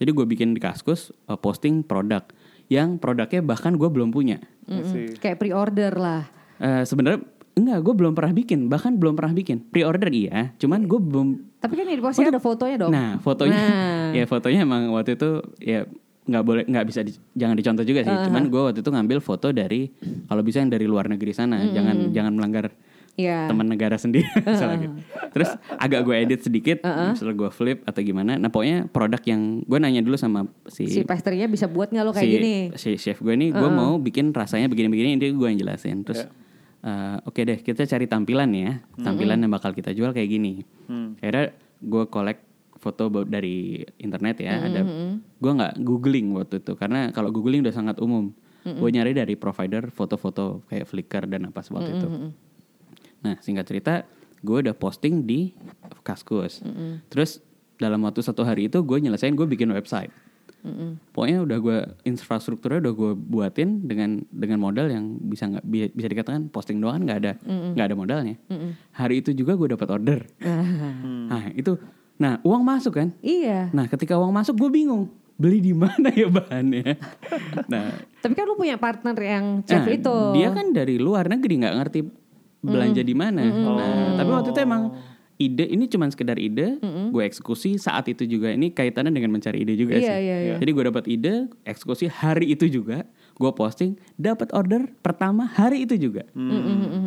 Jadi 0.00 0.10
gue 0.10 0.26
bikin 0.26 0.56
di 0.56 0.60
Kaskus 0.60 1.14
eh, 1.28 1.38
posting 1.38 1.84
produk 1.84 2.24
yang 2.68 3.00
produknya 3.00 3.40
bahkan 3.40 3.76
gue 3.76 3.88
belum 3.88 4.12
punya. 4.12 4.40
See. 4.68 5.16
Kayak 5.16 5.40
pre-order 5.40 5.92
lah. 5.96 6.22
Eh, 6.58 6.84
sebenarnya 6.84 7.24
enggak 7.60 7.78
gue 7.80 7.94
belum 7.94 8.12
pernah 8.12 8.32
bikin. 8.32 8.66
Bahkan 8.66 8.92
belum 8.94 9.14
pernah 9.14 9.32
bikin. 9.32 9.56
Pre-order 9.64 10.08
iya 10.08 10.54
cuman 10.54 10.84
gue 10.84 10.98
belum 10.98 11.28
Tapi 11.58 11.74
kan 11.74 11.84
ini 11.84 11.98
pasti 11.98 12.22
ada 12.22 12.38
fotonya 12.38 12.76
dong. 12.78 12.90
nah 12.90 13.18
fotonya. 13.18 13.58
Nah. 13.58 14.08
ya 14.12 14.24
fotonya 14.24 14.62
emang 14.62 14.90
waktu 14.90 15.14
itu 15.14 15.30
ya 15.58 15.84
nggak 16.24 16.44
boleh 16.44 16.62
nggak 16.62 16.84
bisa 16.84 17.00
di- 17.00 17.16
jangan 17.32 17.54
dicontoh 17.54 17.82
juga 17.82 18.00
sih. 18.00 18.14
Cuman 18.24 18.46
gue 18.46 18.62
waktu 18.62 18.78
itu 18.78 18.88
ngambil 18.88 19.18
foto 19.18 19.50
dari 19.50 19.90
kalau 20.24 20.40
bisa 20.40 20.58
yang 20.58 20.68
dari 20.68 20.84
luar 20.84 21.06
negeri 21.06 21.32
sana. 21.32 21.58
Jangan 21.66 22.10
jangan 22.10 22.32
melanggar 22.32 22.70
Iya. 23.14 23.50
teman 23.50 23.66
negara 23.66 23.98
sendiri. 23.98 24.30
Misalnya 24.46 24.78
gitu. 24.80 24.94
terus 25.28 25.50
agak 25.72 26.00
gue 26.02 26.14
edit 26.16 26.38
sedikit 26.40 26.78
misalnya 26.86 27.34
gue 27.36 27.50
flip 27.50 27.78
atau 27.82 27.98
gimana. 27.98 28.38
Nah 28.38 28.46
pokoknya 28.46 28.86
produk 28.86 29.18
yang 29.24 29.40
gue 29.60 29.74
nanya 29.76 30.00
dulu 30.00 30.14
sama 30.14 30.46
si 30.64 30.86
Si 30.86 31.02
pastry-nya 31.02 31.50
bisa 31.50 31.66
buat 31.66 31.90
nggak 31.90 32.04
lo 32.04 32.14
kayak 32.14 32.22
si, 32.22 32.30
gini? 32.32 32.54
si 32.72 32.90
chef 32.96 33.18
gue 33.18 33.34
ini 33.34 33.50
gue 33.50 33.68
mau 33.68 33.98
bikin 33.98 34.30
rasanya 34.30 34.66
begini-begini 34.66 35.18
dia 35.18 35.28
gue 35.28 35.46
yang 35.46 35.58
jelasin. 35.58 36.06
Terus 36.06 36.30
eh, 36.84 37.16
oke 37.24 37.40
deh 37.42 37.58
kita 37.62 37.86
cari 37.86 38.06
tampilan 38.06 38.50
ya. 38.54 38.82
Tampilan 39.00 39.42
yang 39.42 39.52
bakal 39.52 39.72
kita 39.74 39.94
jual 39.94 40.10
kayak 40.12 40.30
gini. 40.30 40.62
Hmm. 40.88 41.20
akhirnya 41.20 41.52
gue 41.78 42.04
collect 42.08 42.42
foto 42.78 43.10
dari 43.26 43.82
internet 43.98 44.38
ya 44.40 44.62
ada 44.62 44.86
gue 45.18 45.52
nggak 45.52 45.82
googling 45.82 46.30
waktu 46.32 46.62
itu 46.62 46.78
karena 46.78 47.10
kalau 47.10 47.34
googling 47.34 47.62
udah 47.62 47.74
sangat 47.74 47.98
umum. 47.98 48.30
Gue 48.68 48.92
nyari 48.92 49.16
dari 49.16 49.32
provider 49.32 49.88
foto-foto 49.88 50.60
kayak 50.68 50.84
Flickr 50.84 51.24
dan 51.24 51.48
apa 51.48 51.64
waktu 51.72 51.90
itu. 51.96 52.08
nah 53.18 53.34
singkat 53.42 53.66
cerita 53.66 54.06
gue 54.44 54.62
udah 54.62 54.76
posting 54.76 55.26
di 55.26 55.50
Kaskus. 56.04 56.60
Terus 57.10 57.42
dalam 57.78 58.02
waktu 58.04 58.20
satu 58.20 58.42
hari 58.42 58.66
itu 58.68 58.82
gue 58.82 58.98
nyelesain 58.98 59.32
gue 59.32 59.46
bikin 59.46 59.70
website 59.70 60.10
Pokoknya 61.10 61.38
udah 61.40 61.58
gue 61.58 61.78
infrastrukturnya 62.04 62.82
udah 62.82 62.92
gue 62.92 63.12
buatin 63.14 63.82
dengan 63.82 64.20
dengan 64.28 64.58
modal 64.58 64.86
yang 64.86 65.16
bisa 65.18 65.46
nggak 65.46 65.64
bi- 65.64 65.88
bisa 65.88 66.08
dikatakan 66.08 66.48
posting 66.48 66.76
doang 66.76 66.98
kan 66.98 67.02
nggak 67.04 67.18
ada 67.18 67.32
nggak 67.72 67.86
ada 67.86 67.96
modalnya. 67.96 68.36
Hari 68.92 69.20
itu 69.20 69.30
juga 69.32 69.54
gue 69.54 69.68
dapat 69.70 69.88
order. 69.88 70.20
Nah 71.28 71.52
itu, 71.52 71.76
nah 72.16 72.40
uang 72.40 72.62
masuk 72.62 72.96
kan. 72.96 73.08
Iya. 73.20 73.68
Nah 73.70 73.84
ketika 73.86 74.16
uang 74.16 74.32
masuk 74.32 74.56
gue 74.56 74.70
bingung 74.72 75.08
beli 75.34 75.62
di 75.62 75.70
mana 75.70 76.10
ya 76.10 76.26
bahannya. 76.26 76.98
nah 77.72 77.94
Tapi 78.18 78.32
kan 78.34 78.44
lu 78.44 78.58
punya 78.58 78.74
partner 78.74 79.14
yang 79.14 79.44
chef 79.62 79.86
Nah, 79.86 79.94
itu. 79.94 80.16
Dia 80.34 80.50
kan 80.50 80.72
dari 80.72 80.98
luar 80.98 81.30
negeri 81.30 81.62
nggak 81.62 81.74
ngerti 81.78 82.00
belanja 82.58 83.00
di 83.00 83.14
mana. 83.14 83.46
Nah, 83.46 84.18
tapi 84.18 84.30
waktu 84.34 84.50
itu 84.50 84.60
emang 84.60 84.82
ide 85.38 85.64
ini 85.64 85.86
cuman 85.86 86.10
sekedar 86.10 86.34
ide, 86.36 86.82
gue 86.82 87.22
eksekusi 87.22 87.78
saat 87.78 88.10
itu 88.10 88.26
juga. 88.26 88.50
Ini 88.50 88.74
kaitannya 88.74 89.14
dengan 89.14 89.30
mencari 89.30 89.62
ide 89.62 89.78
juga 89.78 89.94
Iya, 89.94 90.02
sih. 90.02 90.18
iya, 90.18 90.36
iya. 90.42 90.54
Jadi 90.58 90.70
gue 90.74 90.84
dapat 90.84 91.04
ide, 91.06 91.34
eksekusi 91.62 92.10
hari 92.10 92.50
itu 92.50 92.66
juga, 92.66 93.06
gue 93.38 93.50
posting, 93.54 93.94
dapat 94.18 94.50
order 94.50 94.90
pertama 94.98 95.46
hari 95.46 95.86
itu 95.86 95.94
juga. 95.94 96.26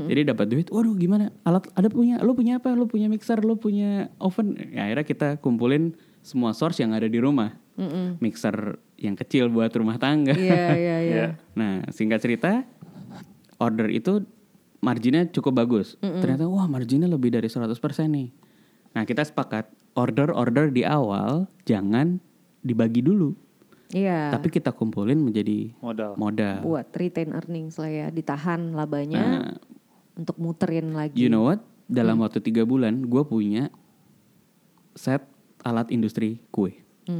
Jadi 0.07 0.21
dapat 0.23 0.47
duit, 0.47 0.67
waduh 0.71 0.95
gimana? 0.95 1.29
Alat 1.43 1.67
ada 1.75 1.91
punya, 1.91 2.23
lu 2.23 2.31
punya 2.31 2.57
apa? 2.57 2.71
Lu 2.71 2.87
punya 2.87 3.11
mixer, 3.11 3.43
lu 3.43 3.59
punya 3.59 4.07
oven. 4.15 4.55
Ya, 4.71 4.87
akhirnya 4.87 5.05
kita 5.05 5.27
kumpulin 5.43 5.91
semua 6.23 6.55
source 6.55 6.79
yang 6.79 6.95
ada 6.95 7.11
di 7.11 7.19
rumah. 7.19 7.59
Mixer 8.21 8.77
yang 9.01 9.17
kecil 9.17 9.49
buat 9.49 9.73
rumah 9.73 9.97
tangga. 9.97 10.31
Iya, 10.37 10.65
iya. 10.79 10.97
Iya. 11.03 11.25
Nah, 11.59 11.83
singkat 11.91 12.23
cerita, 12.23 12.63
order 13.59 13.91
itu 13.91 14.23
marginnya 14.81 15.23
cukup 15.25 15.53
bagus. 15.55 15.95
Ternyata 15.97 16.45
wah 16.45 16.65
marginnya 16.65 17.05
lebih 17.05 17.29
dari 17.29 17.47
100% 17.47 17.71
nih. 18.07 18.29
Nah, 18.91 19.05
kita 19.05 19.21
sepakat 19.21 19.65
order-order 19.93 20.67
di 20.67 20.83
awal 20.83 21.47
jangan 21.63 22.19
dibagi 22.59 22.99
dulu, 22.99 23.31
Iya. 23.89 24.31
tapi 24.31 24.49
kita 24.49 24.71
kumpulin 24.71 25.17
menjadi 25.17 25.71
Modal. 25.79 26.11
modal. 26.15 26.59
buat 26.61 26.91
retain 26.91 27.31
earnings 27.31 27.75
lah 27.75 27.87
ya, 27.87 28.07
ditahan 28.07 28.71
labanya 28.71 29.23
Nah, 29.23 29.51
untuk 30.13 30.35
muterin 30.37 30.91
lagi. 30.91 31.15
you 31.15 31.27
know 31.27 31.43
what? 31.43 31.63
Dalam 31.85 32.19
waktu 32.19 32.39
tiga 32.39 32.63
bulan, 32.63 33.03
gue 33.03 33.19
punya 33.21 33.67
set 34.93 35.23
alat 35.61 35.87
industri 35.89 36.39
kue 36.49 36.71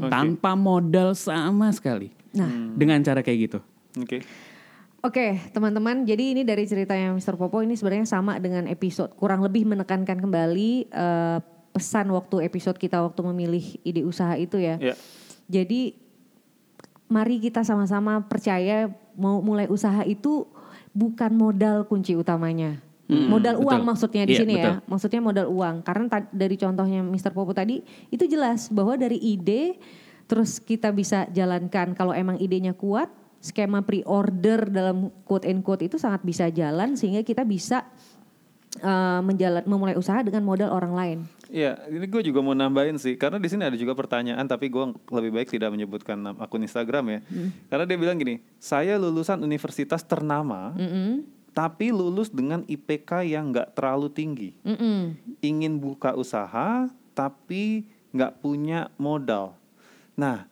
tanpa 0.07 0.55
modal 0.55 1.11
sama 1.11 1.67
sekali. 1.71 2.15
Nah, 2.31 2.47
Dengan 2.71 3.03
cara 3.03 3.19
kayak 3.19 3.39
gitu. 3.41 3.59
Oke. 3.99 4.23
Oke, 5.01 5.41
teman-teman. 5.49 6.05
Jadi 6.05 6.37
ini 6.37 6.41
dari 6.45 6.69
ceritanya 6.69 7.09
Mr. 7.11 7.33
Popo 7.33 7.65
ini 7.65 7.73
sebenarnya 7.73 8.05
sama 8.05 8.37
dengan 8.37 8.69
episode 8.69 9.09
kurang 9.17 9.41
lebih 9.41 9.65
menekankan 9.65 10.21
kembali 10.21 10.71
eh, 10.87 11.37
pesan 11.73 12.13
waktu 12.13 12.45
episode 12.45 12.77
kita 12.77 13.01
waktu 13.01 13.21
memilih 13.25 13.65
ide 13.81 14.05
usaha 14.05 14.37
itu 14.37 14.61
ya. 14.61 14.77
Ya. 14.77 14.93
Jadi 15.49 15.97
mari 17.09 17.41
kita 17.41 17.65
sama-sama 17.65 18.21
percaya 18.23 18.93
mau 19.17 19.41
mulai 19.41 19.65
usaha 19.65 20.05
itu 20.05 20.45
bukan 20.93 21.33
modal 21.33 21.89
kunci 21.89 22.13
utamanya. 22.13 22.77
Hmm, 23.09 23.27
modal 23.27 23.57
betul. 23.57 23.67
uang 23.67 23.81
maksudnya 23.83 24.23
di 24.23 24.37
Iya, 24.37 24.41
sini 24.45 24.53
ya. 24.53 24.61
betul. 24.61 24.75
Maksudnya 24.85 25.19
modal 25.19 25.47
uang. 25.49 25.75
Karena 25.81 26.05
ta- 26.07 26.29
dari 26.29 26.55
contohnya 26.55 27.01
Mr. 27.01 27.33
Popo 27.33 27.51
tadi 27.51 27.81
itu 28.07 28.23
jelas 28.29 28.69
bahwa 28.69 28.93
dari 28.95 29.17
ide 29.17 29.81
terus 30.29 30.61
kita 30.61 30.93
bisa 30.93 31.25
jalankan 31.27 31.91
kalau 31.91 32.15
emang 32.15 32.39
idenya 32.39 32.71
kuat, 32.71 33.11
skema 33.41 33.81
pre-order 33.81 34.69
dalam 34.69 35.09
quote 35.25 35.49
and 35.49 35.65
quote 35.65 35.81
itu 35.81 35.97
sangat 35.97 36.21
bisa 36.21 36.47
jalan 36.53 36.93
sehingga 36.93 37.25
kita 37.25 37.41
bisa 37.41 37.89
eh, 38.79 39.21
menjalan 39.25 39.65
memulai 39.65 39.97
usaha 39.97 40.21
dengan 40.21 40.45
modal 40.45 40.69
orang 40.69 40.93
lain. 40.93 41.19
Iya, 41.51 41.83
ini 41.91 42.07
gue 42.07 42.31
juga 42.31 42.39
mau 42.39 42.55
nambahin 42.55 42.95
sih, 42.95 43.19
karena 43.19 43.35
di 43.35 43.51
sini 43.51 43.67
ada 43.67 43.75
juga 43.75 43.91
pertanyaan, 43.91 44.47
tapi 44.47 44.71
gue 44.71 44.95
lebih 45.11 45.35
baik 45.35 45.51
tidak 45.51 45.75
menyebutkan 45.75 46.15
akun 46.39 46.63
Instagram 46.63 47.11
ya, 47.11 47.19
karena 47.67 47.83
dia 47.83 47.97
bilang 47.99 48.15
gini, 48.15 48.39
saya 48.55 48.95
lulusan 48.95 49.43
universitas 49.43 49.99
ternama, 49.99 50.71
Mm-mm. 50.79 51.27
tapi 51.51 51.91
lulus 51.91 52.31
dengan 52.31 52.63
IPK 52.63 53.27
yang 53.27 53.51
nggak 53.51 53.75
terlalu 53.75 54.07
tinggi, 54.07 54.55
Mm-mm. 54.63 55.19
ingin 55.43 55.75
buka 55.75 56.15
usaha, 56.15 56.87
tapi 57.11 57.83
nggak 58.15 58.39
punya 58.39 58.87
modal. 58.95 59.59
Nah, 60.15 60.47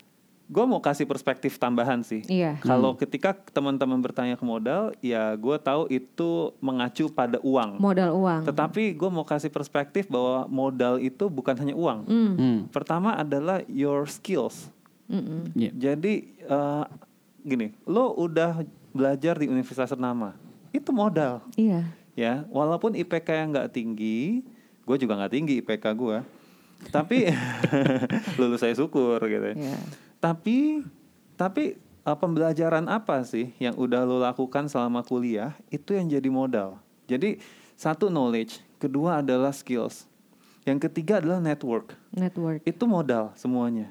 gue 0.50 0.66
mau 0.66 0.82
kasih 0.82 1.06
perspektif 1.06 1.62
tambahan 1.62 2.02
sih. 2.02 2.26
Iya. 2.26 2.58
Kalau 2.66 2.98
ketika 2.98 3.38
teman-teman 3.54 4.02
bertanya 4.02 4.34
ke 4.34 4.42
modal, 4.42 4.98
ya 4.98 5.38
gue 5.38 5.58
tahu 5.62 5.86
itu 5.94 6.58
mengacu 6.58 7.06
pada 7.14 7.38
uang. 7.46 7.78
Modal 7.78 8.18
uang. 8.18 8.50
Tetapi 8.50 8.98
gue 8.98 9.10
mau 9.14 9.22
kasih 9.22 9.54
perspektif 9.54 10.10
bahwa 10.10 10.50
modal 10.50 10.98
itu 10.98 11.30
bukan 11.30 11.54
hanya 11.54 11.78
uang. 11.78 12.00
Mm. 12.10 12.32
Hmm. 12.34 12.58
Pertama 12.74 13.14
adalah 13.14 13.62
your 13.70 14.10
skills. 14.10 14.74
Mm-mm. 15.06 15.54
Iya. 15.54 15.72
Jadi 15.94 16.34
eh, 16.34 16.86
gini, 17.46 17.70
lo 17.86 18.18
udah 18.18 18.66
belajar 18.90 19.38
di 19.38 19.46
universitas 19.46 19.94
ternama, 19.94 20.34
itu 20.74 20.90
modal, 20.90 21.46
Iya. 21.54 21.86
ya. 22.14 22.34
Walaupun 22.50 22.98
IPK 22.98 23.30
yang 23.38 23.50
nggak 23.54 23.70
tinggi, 23.70 24.42
gue 24.82 24.98
juga 24.98 25.14
nggak 25.14 25.34
tinggi 25.34 25.54
IPK 25.62 25.86
gue, 25.94 26.18
tapi 26.90 27.30
lulus 28.42 28.62
saya 28.62 28.74
syukur 28.74 29.22
gitu. 29.26 29.54
ya. 29.54 29.78
Tapi 30.20 30.84
tapi 31.34 31.80
eh, 31.80 32.18
pembelajaran 32.20 32.86
apa 32.92 33.24
sih 33.24 33.56
yang 33.58 33.76
udah 33.76 34.04
lo 34.04 34.20
lakukan 34.20 34.68
selama 34.68 35.00
kuliah 35.02 35.56
itu 35.72 35.96
yang 35.96 36.08
jadi 36.08 36.28
modal. 36.28 36.80
Jadi 37.08 37.40
satu 37.80 38.12
knowledge, 38.12 38.60
kedua 38.78 39.24
adalah 39.24 39.56
skills. 39.56 40.06
Yang 40.68 40.92
ketiga 40.92 41.24
adalah 41.24 41.40
network. 41.40 41.96
Network. 42.12 42.62
Itu 42.68 42.84
modal 42.86 43.32
semuanya. 43.40 43.90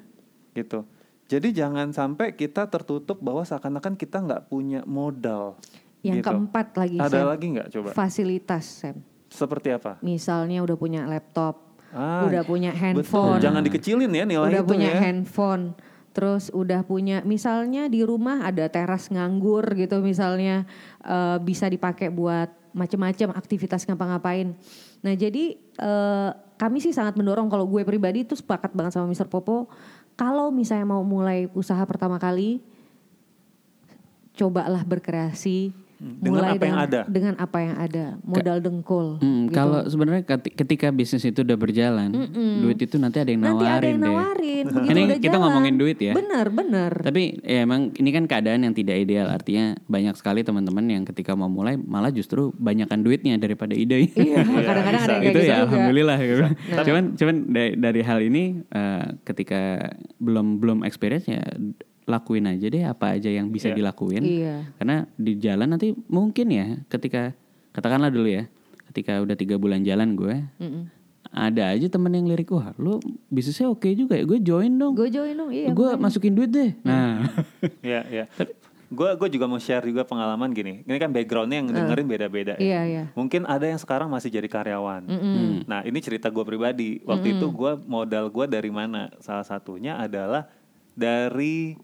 Gitu. 0.53 0.85
Jadi 1.29 1.53
jangan 1.53 1.89
sampai 1.93 2.33
kita 2.33 2.69
tertutup 2.69 3.17
bahwa 3.21 3.41
seakan-akan 3.41 3.97
kita 3.97 4.21
nggak 4.21 4.49
punya 4.49 4.85
modal. 4.85 5.57
Yang 6.05 6.23
gitu. 6.23 6.27
keempat 6.31 6.67
lagi 6.77 6.97
Ada 6.97 7.19
Sam. 7.21 7.27
lagi 7.27 7.45
nggak 7.57 7.67
coba? 7.73 7.89
Fasilitas 7.91 8.65
Sam. 8.65 8.95
Seperti 9.29 9.69
apa? 9.73 9.97
Misalnya 10.01 10.61
udah 10.61 10.77
punya 10.77 11.05
laptop, 11.05 11.69
Ah, 11.89 12.21
udah 12.29 12.45
punya 12.45 12.69
Betul. 12.69 13.01
handphone, 13.01 13.41
Jangan 13.41 13.61
dikecilin 13.65 14.13
ya 14.13 14.21
nilai 14.21 14.45
udah 14.53 14.61
itu 14.61 14.69
punya 14.69 14.89
ya. 14.93 15.09
handphone, 15.09 15.73
terus 16.09 16.49
udah 16.51 16.81
punya 16.83 17.21
misalnya 17.21 17.85
di 17.85 18.01
rumah 18.01 18.43
ada 18.43 18.65
teras 18.67 19.07
nganggur 19.13 19.77
gitu 19.77 20.01
misalnya 20.01 20.65
eh, 21.05 21.37
bisa 21.41 21.69
dipakai 21.69 22.09
buat 22.09 22.49
macam-macam 22.69 23.33
aktivitas 23.33 23.85
ngapa-ngapain. 23.89 24.53
Nah 25.01 25.13
jadi 25.15 25.57
eh, 25.57 26.29
kami 26.59 26.83
sih 26.83 26.91
sangat 26.91 27.15
mendorong 27.15 27.47
kalau 27.47 27.63
gue 27.65 27.87
pribadi 27.87 28.27
itu 28.27 28.35
sepakat 28.35 28.75
banget 28.75 28.99
sama 28.99 29.07
Mr. 29.07 29.31
Popo 29.31 29.71
kalau 30.19 30.51
misalnya 30.51 30.83
mau 30.83 30.99
mulai 31.07 31.47
usaha 31.55 31.79
pertama 31.87 32.19
kali 32.19 32.59
cobalah 34.35 34.83
berkreasi 34.83 35.71
dengan 35.99 36.31
mulai 36.33 36.49
apa 36.49 36.55
yang 36.55 36.59
dengan, 36.71 36.79
ada. 36.81 36.99
dengan 37.05 37.33
apa 37.35 37.57
yang 37.59 37.75
ada 37.77 38.05
modal 38.21 38.57
dengkul 38.57 39.07
Hmm, 39.19 39.41
gitu. 39.43 39.53
Kalau 39.53 39.79
sebenarnya 39.83 40.23
keti- 40.23 40.53
ketika 40.53 40.87
bisnis 40.89 41.23
itu 41.23 41.39
udah 41.39 41.55
berjalan, 41.55 42.09
duit 42.57 42.79
itu 42.79 42.95
nanti 42.95 43.17
ada 43.17 43.27
yang 43.27 43.41
nanti 43.41 43.59
nawarin 43.59 43.75
ada 43.75 43.85
yang 43.85 43.99
deh. 43.99 44.07
nawarin 44.07 44.65
begitu 44.73 44.89
Ini 44.89 45.01
udah 45.01 45.17
kita 45.17 45.27
jalan. 45.29 45.43
ngomongin 45.43 45.75
duit 45.75 45.97
ya. 45.97 46.13
bener 46.13 46.45
bener 46.47 46.91
Tapi 47.01 47.21
ya 47.41 47.59
emang 47.61 47.81
ini 47.93 48.09
kan 48.09 48.23
keadaan 48.25 48.59
yang 48.61 48.73
tidak 48.73 48.95
ideal. 48.97 49.27
Artinya 49.27 49.65
banyak 49.85 50.15
sekali 50.15 50.39
teman-teman 50.41 50.85
yang 50.85 51.03
ketika 51.03 51.33
mau 51.33 51.47
mulai 51.47 51.75
malah 51.75 52.09
justru 52.09 52.49
banyakkan 52.53 52.99
duitnya 52.99 53.35
daripada 53.35 53.73
ide. 53.73 54.07
iya 54.09 54.39
kadang-kadang 54.67 55.01
ada 55.01 55.13
yang 55.13 55.21
kayak 55.21 55.25
itu 55.25 55.29
gitu 55.29 55.39
ya 55.41 55.47
juga. 55.53 55.63
alhamdulillah 55.67 56.17
gitu. 56.21 56.43
Cuman 56.81 57.03
cuman 57.13 57.35
dari, 57.49 57.71
dari 57.75 58.01
hal 58.01 58.19
ini 58.21 58.43
eh, 58.65 59.05
ketika 59.21 59.61
belum 60.17 60.57
belum 60.57 60.79
experience 60.81 61.25
ya 61.25 61.43
lakuin 62.09 62.49
aja 62.49 62.65
deh 62.65 62.83
apa 62.83 63.13
aja 63.13 63.29
yang 63.29 63.47
bisa 63.47 63.69
Iya. 63.69 63.77
dilakuin. 63.77 64.21
Iya. 64.21 64.55
Karena 64.75 64.95
di 65.13 65.37
jalan 65.37 65.67
nanti 65.69 65.93
mungkin 66.09 66.47
ya 66.49 66.65
ketika 66.87 67.37
katakanlah 67.69 68.09
dulu 68.09 68.25
ya 68.27 68.49
ketika 68.89 69.21
udah 69.21 69.37
tiga 69.37 69.55
bulan 69.55 69.85
jalan 69.85 70.17
gue 70.17 70.41
Mm-mm. 70.57 70.89
ada 71.29 71.69
aja 71.69 71.85
temen 71.85 72.09
yang 72.09 72.25
lirik 72.25 72.49
wah 72.49 72.73
lu 72.75 72.97
bisnisnya 73.29 73.69
oke 73.69 73.85
juga 73.93 74.17
ya 74.17 74.25
gue 74.25 74.41
join 74.41 74.73
dong 74.73 74.97
gue 74.97 75.07
join 75.07 75.37
dong 75.37 75.53
iya 75.53 75.69
gue 75.69 75.89
masukin 75.95 76.33
duit 76.33 76.49
deh 76.49 76.73
nah 76.81 77.29
Ya, 77.85 78.01
ya. 78.03 78.25
Gue 78.89 79.05
gue 79.13 79.29
juga 79.29 79.45
mau 79.45 79.61
share 79.61 79.85
juga 79.85 80.01
pengalaman 80.01 80.49
gini. 80.49 80.81
Ini 80.81 80.97
kan 80.97 81.13
backgroundnya 81.13 81.61
yang 81.61 81.69
dengerin 81.69 82.09
beda-beda. 82.09 82.57
ya. 82.57 82.59
iya 82.59 82.81
iya 82.83 83.03
Mungkin 83.13 83.45
ada 83.45 83.61
yang 83.63 83.77
sekarang 83.77 84.09
masih 84.09 84.33
jadi 84.33 84.49
karyawan. 84.49 85.05
Nah 85.63 85.85
ini 85.85 86.01
cerita 86.01 86.25
gue 86.27 86.41
pribadi. 86.41 86.97
Waktu 87.03 87.37
itu 87.37 87.45
gue 87.47 87.77
modal 87.85 88.27
gue 88.27 88.45
dari 88.49 88.73
mana? 88.73 89.13
Salah 89.19 89.45
satunya 89.45 89.93
adalah 89.95 90.49
dari 90.91 91.77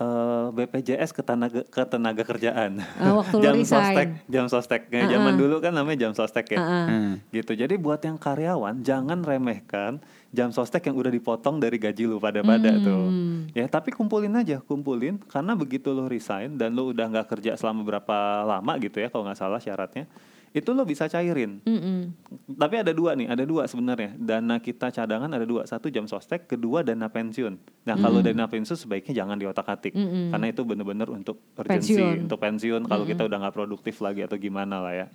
eh, 0.00 0.46
BPJS 0.54 1.10
ke 1.14 1.22
tenaga 1.22 1.62
ke 1.66 1.82
tenaga 1.86 2.22
kerjaan. 2.22 2.82
Ah, 2.98 3.18
waktu 3.18 3.36
lu 3.40 3.44
jam 3.44 3.54
resign. 3.58 3.68
sostek, 3.68 4.08
jam 4.26 4.46
sostek. 4.50 4.82
Ya, 4.90 5.06
Zaman 5.10 5.34
dulu 5.38 5.58
kan 5.62 5.72
namanya 5.74 6.08
jam 6.08 6.12
sostek 6.12 6.54
ya. 6.54 6.58
Hmm. 6.60 7.22
Gitu. 7.30 7.54
Jadi 7.54 7.74
buat 7.78 8.02
yang 8.02 8.18
karyawan 8.18 8.82
jangan 8.82 9.22
remehkan 9.22 10.02
jam 10.34 10.50
sostek 10.50 10.90
yang 10.90 10.98
udah 10.98 11.14
dipotong 11.14 11.62
dari 11.62 11.78
gaji 11.78 12.10
lu 12.10 12.18
pada-pada 12.18 12.74
tuh. 12.82 13.06
Ya, 13.54 13.70
tapi 13.70 13.94
kumpulin 13.94 14.34
aja, 14.34 14.58
kumpulin 14.66 15.22
karena 15.30 15.54
begitu 15.54 15.94
lu 15.94 16.10
resign 16.10 16.58
dan 16.58 16.74
lu 16.74 16.90
udah 16.90 17.06
nggak 17.06 17.30
kerja 17.30 17.54
selama 17.54 17.86
berapa 17.86 18.42
lama 18.42 18.72
gitu 18.82 18.98
ya 18.98 19.08
kalau 19.08 19.30
nggak 19.30 19.38
salah 19.38 19.62
syaratnya. 19.62 20.10
Itu 20.54 20.70
lo 20.70 20.86
bisa 20.86 21.10
cairin. 21.10 21.58
Mm-mm. 21.66 22.14
Tapi 22.54 22.78
ada 22.78 22.94
dua 22.94 23.18
nih, 23.18 23.26
ada 23.26 23.42
dua 23.42 23.66
sebenarnya. 23.66 24.14
Dana 24.14 24.62
kita 24.62 24.94
cadangan 24.94 25.26
ada 25.26 25.42
dua, 25.42 25.66
satu 25.66 25.90
jam 25.90 26.06
sostek, 26.06 26.46
kedua 26.46 26.86
dana 26.86 27.10
pensiun. 27.10 27.58
Nah 27.90 27.96
kalau 27.98 28.22
dana 28.22 28.46
pensiun 28.46 28.78
sebaiknya 28.78 29.18
jangan 29.18 29.34
diotak-atik, 29.34 29.90
karena 30.30 30.46
itu 30.46 30.62
bener-bener 30.62 31.10
untuk 31.10 31.42
urgensi, 31.58 31.98
Pensiun. 31.98 32.30
untuk 32.30 32.38
pensiun. 32.38 32.86
Kalau 32.86 33.02
kita 33.02 33.26
udah 33.26 33.38
nggak 33.42 33.54
produktif 33.58 33.98
lagi 33.98 34.22
atau 34.22 34.38
gimana 34.38 34.78
lah 34.78 34.94
ya. 34.94 35.06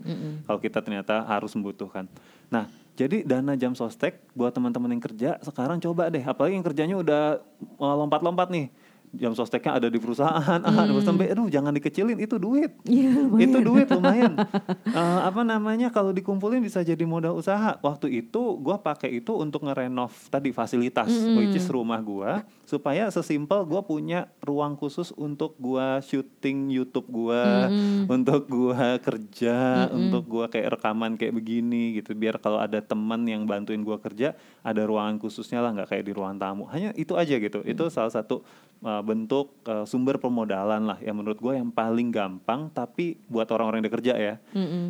Kalau 0.44 0.60
kita 0.60 0.84
ternyata 0.84 1.24
harus 1.24 1.56
membutuhkan. 1.56 2.12
Nah 2.52 2.68
jadi 3.00 3.24
dana 3.24 3.56
jam 3.56 3.72
sostek 3.72 4.20
buat 4.36 4.52
teman-teman 4.52 4.92
yang 4.92 5.00
kerja 5.00 5.40
sekarang 5.40 5.80
coba 5.80 6.12
deh, 6.12 6.20
apalagi 6.20 6.60
yang 6.60 6.68
kerjanya 6.68 7.00
udah 7.00 7.40
uh, 7.80 7.96
lompat-lompat 7.96 8.52
nih. 8.52 8.68
Jam 9.10 9.34
sosteknya 9.34 9.82
ada 9.82 9.88
di 9.90 9.98
perusahaan, 9.98 10.60
ah, 10.62 10.86
perusahaan. 10.86 11.18
B, 11.18 11.34
aduh 11.34 11.50
jangan 11.50 11.74
dikecilin, 11.74 12.22
itu 12.22 12.38
duit. 12.38 12.78
Iya, 12.86 13.26
itu 13.42 13.58
duit 13.62 13.88
lumayan. 13.90 14.38
Eh, 14.90 15.20
apa 15.22 15.46
namanya 15.46 15.94
kalau 15.94 16.10
dikumpulin 16.10 16.60
bisa 16.66 16.82
jadi 16.82 17.02
modal 17.06 17.38
usaha. 17.38 17.78
Waktu 17.80 18.26
itu 18.26 18.58
gua 18.58 18.82
pakai 18.82 19.22
itu 19.22 19.38
untuk 19.38 19.66
ngerenov 19.70 20.12
tadi 20.34 20.50
fasilitas 20.50 21.10
which 21.38 21.54
is 21.54 21.66
rumah 21.70 22.02
gua 22.02 22.42
supaya 22.70 23.10
sesimpel 23.10 23.66
gua 23.66 23.82
punya 23.82 24.30
ruang 24.46 24.78
khusus 24.78 25.10
untuk 25.18 25.58
gua 25.58 25.98
syuting 26.06 26.70
YouTube 26.70 27.10
gua 27.10 27.66
untuk 28.06 28.46
gua 28.46 29.02
kerja 29.02 29.90
untuk 29.90 30.30
gua 30.30 30.46
kayak 30.46 30.78
rekaman 30.78 31.18
kayak 31.18 31.34
begini 31.34 31.98
gitu. 31.98 32.14
Biar 32.14 32.38
kalau 32.38 32.62
ada 32.62 32.78
teman 32.78 33.26
yang 33.26 33.50
bantuin 33.50 33.82
gua 33.82 33.98
kerja 33.98 34.38
ada 34.62 34.86
ruangan 34.86 35.18
khususnya 35.18 35.66
lah 35.66 35.74
nggak 35.74 35.90
kayak 35.90 36.06
di 36.06 36.14
ruang 36.14 36.38
tamu. 36.38 36.70
Hanya 36.70 36.94
itu 36.94 37.18
aja 37.18 37.42
gitu. 37.42 37.66
Itu 37.66 37.90
salah 37.90 38.14
satu 38.14 38.46
uh, 38.86 39.02
bentuk 39.02 39.58
uh, 39.66 39.84
sumber 39.90 40.22
pemodalan 40.22 40.86
lah 40.86 41.00
yang 41.02 41.18
menurut 41.18 41.40
gue 41.40 41.54
yang 41.58 41.74
paling 41.74 42.14
gampang 42.14 42.70
tapi 42.72 43.18
buat 43.28 43.50
orang-orang 43.50 43.82
yang 43.82 43.96
kerja 43.98 44.14
ya. 44.14 44.36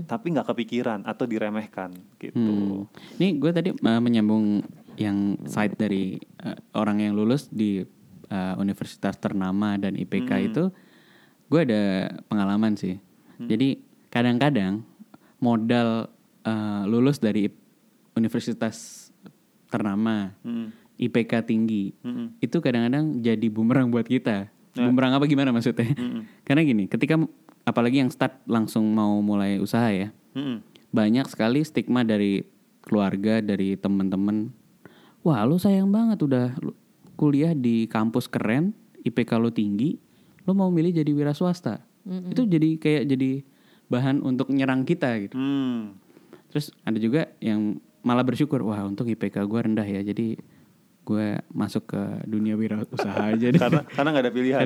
Tapi 0.05 0.25
nggak 0.35 0.47
kepikiran 0.51 0.99
atau 1.07 1.23
diremehkan 1.23 1.95
gitu. 2.19 2.35
Hmm. 2.35 3.17
Ini 3.21 3.39
gue 3.39 3.51
tadi 3.53 3.69
uh, 3.71 4.01
menyambung 4.01 4.65
yang 4.99 5.39
side 5.47 5.79
dari 5.79 6.19
uh, 6.43 6.59
orang 6.75 6.99
yang 6.99 7.15
lulus 7.15 7.47
di 7.47 7.81
uh, 8.29 8.55
universitas 8.59 9.15
ternama 9.15 9.79
dan 9.79 9.95
IPK 9.95 10.51
itu, 10.51 10.63
gue 11.47 11.59
ada 11.63 12.13
pengalaman 12.27 12.75
sih. 12.75 12.99
Jadi 13.39 13.79
kadang-kadang 14.11 14.83
modal 15.39 16.11
uh, 16.43 16.83
lulus 16.83 17.23
dari 17.23 17.47
universitas 18.19 19.07
ternama, 19.71 20.35
Mm. 20.43 20.75
IPK 20.99 21.47
tinggi, 21.47 21.95
Mm-mm. 22.03 22.35
itu 22.43 22.59
kadang-kadang 22.59 23.23
jadi 23.23 23.47
bumerang 23.47 23.87
buat 23.87 24.03
kita. 24.03 24.51
Bumerang 24.75 25.15
apa 25.15 25.23
gimana 25.31 25.55
maksudnya? 25.55 25.95
Karena 26.43 26.59
gini, 26.67 26.91
ketika 26.91 27.15
apalagi 27.63 28.03
yang 28.03 28.11
start 28.11 28.43
langsung 28.43 28.83
mau 28.91 29.15
mulai 29.23 29.63
usaha 29.63 29.87
ya, 29.95 30.11
Mm-mm. 30.35 30.59
banyak 30.91 31.23
sekali 31.31 31.63
stigma 31.63 32.03
dari 32.03 32.43
keluarga, 32.83 33.39
dari 33.39 33.79
teman-teman. 33.79 34.51
Wah, 35.23 35.43
lu 35.43 35.59
sayang 35.59 35.91
banget 35.91 36.23
udah 36.23 36.55
kuliah 37.19 37.51
di 37.51 37.85
kampus 37.91 38.31
keren, 38.31 38.71
IPK 39.03 39.35
lu 39.35 39.51
tinggi, 39.51 39.99
lu 40.47 40.55
mau 40.55 40.71
milih 40.71 40.95
jadi 40.95 41.11
wira 41.11 41.35
swasta. 41.35 41.83
Itu 42.07 42.47
jadi 42.47 42.79
kayak 42.79 43.03
jadi 43.11 43.43
bahan 43.91 44.23
untuk 44.23 44.49
nyerang 44.49 44.87
kita 44.87 45.19
gitu. 45.27 45.35
Hmm. 45.35 45.99
Terus 46.49 46.71
ada 46.87 46.95
juga 46.97 47.29
yang 47.43 47.77
malah 48.01 48.23
bersyukur, 48.23 48.63
wah 48.63 48.87
untuk 48.87 49.11
IPK 49.11 49.43
gua 49.45 49.67
rendah 49.67 49.85
ya, 49.85 49.99
jadi 49.99 50.39
gue 51.09 51.41
masuk 51.49 51.89
ke 51.89 52.01
dunia 52.29 52.53
wirausaha 52.53 53.33
aja 53.33 53.49
deh. 53.49 53.57
karena 53.57 53.81
karena 53.89 54.09
nggak 54.13 54.25
ada 54.29 54.33
pilihan 54.33 54.61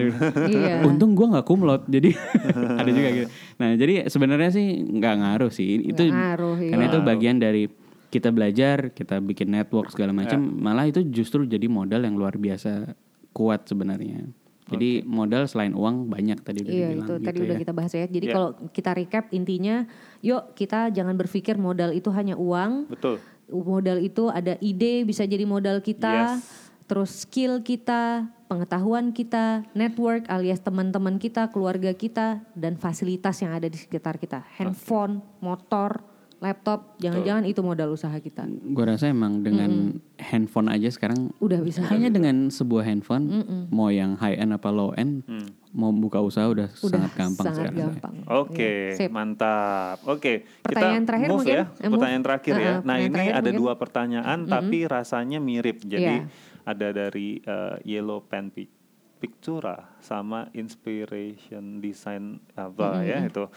Iya. 0.51 0.75
Untung 0.83 1.15
gue 1.15 1.23
nggak 1.23 1.47
kumlot, 1.47 1.87
jadi 1.87 2.11
ada 2.83 2.89
juga 2.91 3.09
gitu. 3.15 3.27
Nah 3.63 3.69
jadi 3.79 4.11
sebenarnya 4.11 4.51
sih 4.51 4.83
nggak 4.83 5.15
ngaruh 5.23 5.51
sih. 5.55 5.79
Itu 5.87 6.03
ngaruh, 6.11 6.59
iya. 6.59 6.75
karena 6.75 6.85
itu 6.91 6.99
bagian 6.99 7.39
dari 7.39 7.71
kita 8.13 8.29
belajar, 8.29 8.93
kita 8.93 9.17
bikin 9.17 9.49
network 9.49 9.89
segala 9.89 10.13
macam. 10.13 10.37
Malah 10.37 10.85
itu 10.85 11.01
justru 11.09 11.49
jadi 11.49 11.65
modal 11.65 12.05
yang 12.05 12.13
luar 12.13 12.37
biasa 12.37 12.93
kuat 13.33 13.65
sebenarnya. 13.65 14.29
Jadi 14.63 15.03
modal 15.03 15.43
selain 15.49 15.75
uang 15.75 16.07
banyak 16.07 16.39
tadi 16.39 16.63
udah 16.63 16.71
Iya 16.71 16.87
dibilang 16.93 17.03
itu 17.03 17.13
gitu 17.19 17.25
tadi 17.27 17.37
ya. 17.37 17.43
udah 17.43 17.57
kita 17.59 17.73
bahas 17.75 17.91
ya. 17.91 18.05
Jadi 18.07 18.25
Iya. 18.29 18.33
kalau 18.37 18.49
kita 18.71 18.91
recap 18.95 19.25
intinya, 19.35 19.75
yuk 20.23 20.55
kita 20.55 20.93
jangan 20.93 21.17
berpikir 21.17 21.57
modal 21.59 21.91
itu 21.91 22.13
hanya 22.13 22.37
uang. 22.37 22.87
betul 22.93 23.17
Modal 23.51 23.99
itu 23.99 24.31
ada 24.31 24.55
ide 24.63 25.03
bisa 25.03 25.27
jadi 25.27 25.43
modal 25.43 25.83
kita, 25.83 26.39
Yes. 26.39 26.47
terus 26.87 27.27
skill 27.27 27.59
kita, 27.59 28.31
pengetahuan 28.47 29.11
kita, 29.11 29.67
network 29.75 30.31
alias 30.31 30.63
teman-teman 30.63 31.19
kita, 31.19 31.51
keluarga 31.51 31.91
kita, 31.91 32.47
dan 32.55 32.79
fasilitas 32.79 33.43
yang 33.43 33.51
ada 33.51 33.67
di 33.67 33.75
sekitar 33.75 34.15
kita. 34.15 34.47
Handphone, 34.57 35.19
motor, 35.43 36.12
laptop, 36.43 36.99
jangan-jangan 36.99 37.43
itu 37.43 37.59
modal 37.59 37.89
usaha 37.89 38.11
kita. 38.13 38.43
Gue 38.45 38.83
rasa 38.83 39.07
emang 39.07 39.39
dengan 39.39 39.95
handphone 40.19 40.67
aja 40.67 40.85
sekarang 40.87 41.31
Udah 41.37 41.57
bisa. 41.57 41.79
hanya 41.85 42.07
dengan 42.07 42.47
sebuah 42.47 42.83
handphone, 42.83 43.31
mau 43.69 43.87
yang 43.87 44.13
high 44.15 44.35
end 44.35 44.51
apa 44.51 44.67
low 44.67 44.91
end, 44.91 45.23
mau 45.71 45.89
buka 45.89 46.19
usaha 46.19 46.43
udah, 46.45 46.67
Udah 46.75 46.99
sangat 46.99 47.11
gampang 47.15 47.45
sangat 47.47 47.57
sekarang. 47.65 47.77
gampang. 47.95 48.15
Oke, 48.29 48.91
Iya, 48.91 48.97
sip. 48.99 49.09
mantap. 49.09 49.97
Oke, 50.03 50.43
Pertanyaan 50.61 50.93
kita 50.97 51.09
terakhir 51.09 51.27
move 51.27 51.37
mungkin? 51.39 51.55
ya. 51.55 51.63
Eh, 51.63 51.71
move. 51.81 51.93
Pertanyaan 51.95 52.23
terakhir 52.23 52.53
ya. 52.53 52.59
Uh-uh, 52.59 52.75
Nah, 52.83 52.95
pertanyaan 52.99 53.09
ini 53.09 53.25
ada 53.31 53.39
mungkin. 53.41 53.57
dua 53.57 53.73
pertanyaan 53.73 54.39
tapi 54.45 54.77
rasanya 54.85 55.39
mirip. 55.39 55.77
Jadi 55.81 56.15
Iya. 56.19 56.27
ada 56.63 56.87
dari 56.91 57.39
uh, 57.41 57.79
Yellow 57.81 58.19
Pen 58.21 58.49
Pic- 58.49 58.75
Pictura 59.17 59.95
sama 59.97 60.51
Inspiration 60.53 61.79
Design 61.79 62.43
apa 62.53 63.01
ya 63.01 63.23
itu. 63.23 63.47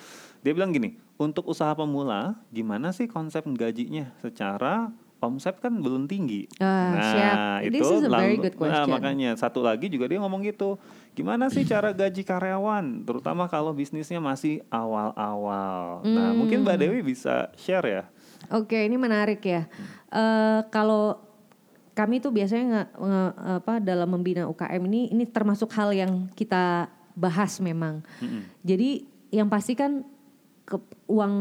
Dia 0.41 0.53
bilang 0.53 0.71
gini, 0.71 0.95
untuk 1.17 1.49
usaha 1.49 1.73
pemula 1.73 2.37
gimana 2.49 2.93
sih 2.93 3.09
konsep 3.09 3.45
gajinya 3.49 4.13
secara 4.21 4.93
omset 5.17 5.57
kan 5.59 5.73
belum 5.73 6.05
tinggi. 6.05 6.45
Ah, 6.61 6.93
siap. 7.01 7.37
This 7.73 7.89
is 7.89 8.05
a 8.05 8.13
very 8.13 8.37
good 8.37 8.53
nah, 8.55 8.85
question. 8.85 8.93
makanya 8.93 9.31
satu 9.35 9.65
lagi 9.65 9.89
juga 9.89 10.07
dia 10.07 10.21
ngomong 10.21 10.45
gitu. 10.45 10.77
Gimana 11.17 11.49
sih 11.49 11.65
cara 11.65 11.91
gaji 11.91 12.21
karyawan, 12.21 13.01
terutama 13.03 13.49
kalau 13.49 13.73
bisnisnya 13.73 14.21
masih 14.21 14.61
awal-awal. 14.69 16.05
Nah, 16.05 16.31
Hmm. 16.31 16.37
mungkin 16.37 16.61
Mbak 16.61 16.77
Dewi 16.77 17.01
bisa 17.01 17.49
share 17.57 17.89
ya. 17.89 18.03
Oke, 18.53 18.77
ini 18.77 19.01
menarik 19.01 19.41
ya. 19.41 19.65
Eh, 20.13 20.61
kalau 20.69 21.17
kami 21.97 22.21
tuh 22.21 22.29
biasanya 22.29 22.65
nge- 22.69 22.91
nge- 23.01 23.35
apa 23.57 23.75
dalam 23.81 24.13
membina 24.13 24.45
UKM 24.45 24.85
ini 24.85 25.09
ini 25.09 25.25
termasuk 25.25 25.73
hal 25.73 25.97
yang 25.97 26.29
kita 26.37 26.93
bahas 27.17 27.57
memang. 27.59 28.05
Jadi 28.61 29.09
yang 29.33 29.49
pasti 29.49 29.73
kan 29.73 30.05
ke, 30.67 30.83
uang 31.07 31.35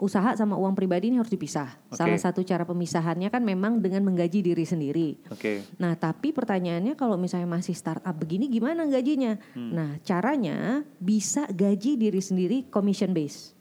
usaha 0.00 0.32
sama 0.32 0.56
uang 0.56 0.72
pribadi 0.72 1.12
ini 1.12 1.20
harus 1.20 1.28
dipisah. 1.28 1.68
Oke. 1.92 2.00
Salah 2.00 2.16
satu 2.16 2.40
cara 2.40 2.64
pemisahannya 2.64 3.28
kan 3.28 3.44
memang 3.44 3.84
dengan 3.84 4.08
menggaji 4.08 4.40
diri 4.40 4.64
sendiri. 4.64 5.20
Oke. 5.28 5.60
Nah, 5.76 5.92
tapi 6.00 6.32
pertanyaannya 6.32 6.96
kalau 6.96 7.20
misalnya 7.20 7.44
masih 7.44 7.76
startup 7.76 8.16
begini 8.16 8.48
gimana 8.48 8.88
gajinya? 8.88 9.36
Nah, 9.52 10.00
caranya 10.00 10.80
bisa 10.96 11.44
gaji 11.52 12.00
diri 12.00 12.24
sendiri 12.24 12.72
commission 12.72 13.12
base. 13.12 13.52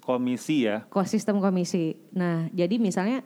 Komisi 0.00 0.64
ya. 0.64 0.88
Kos 0.88 1.12
sistem 1.12 1.44
komisi. 1.44 1.92
Nah, 2.16 2.48
jadi 2.56 2.80
misalnya 2.80 3.20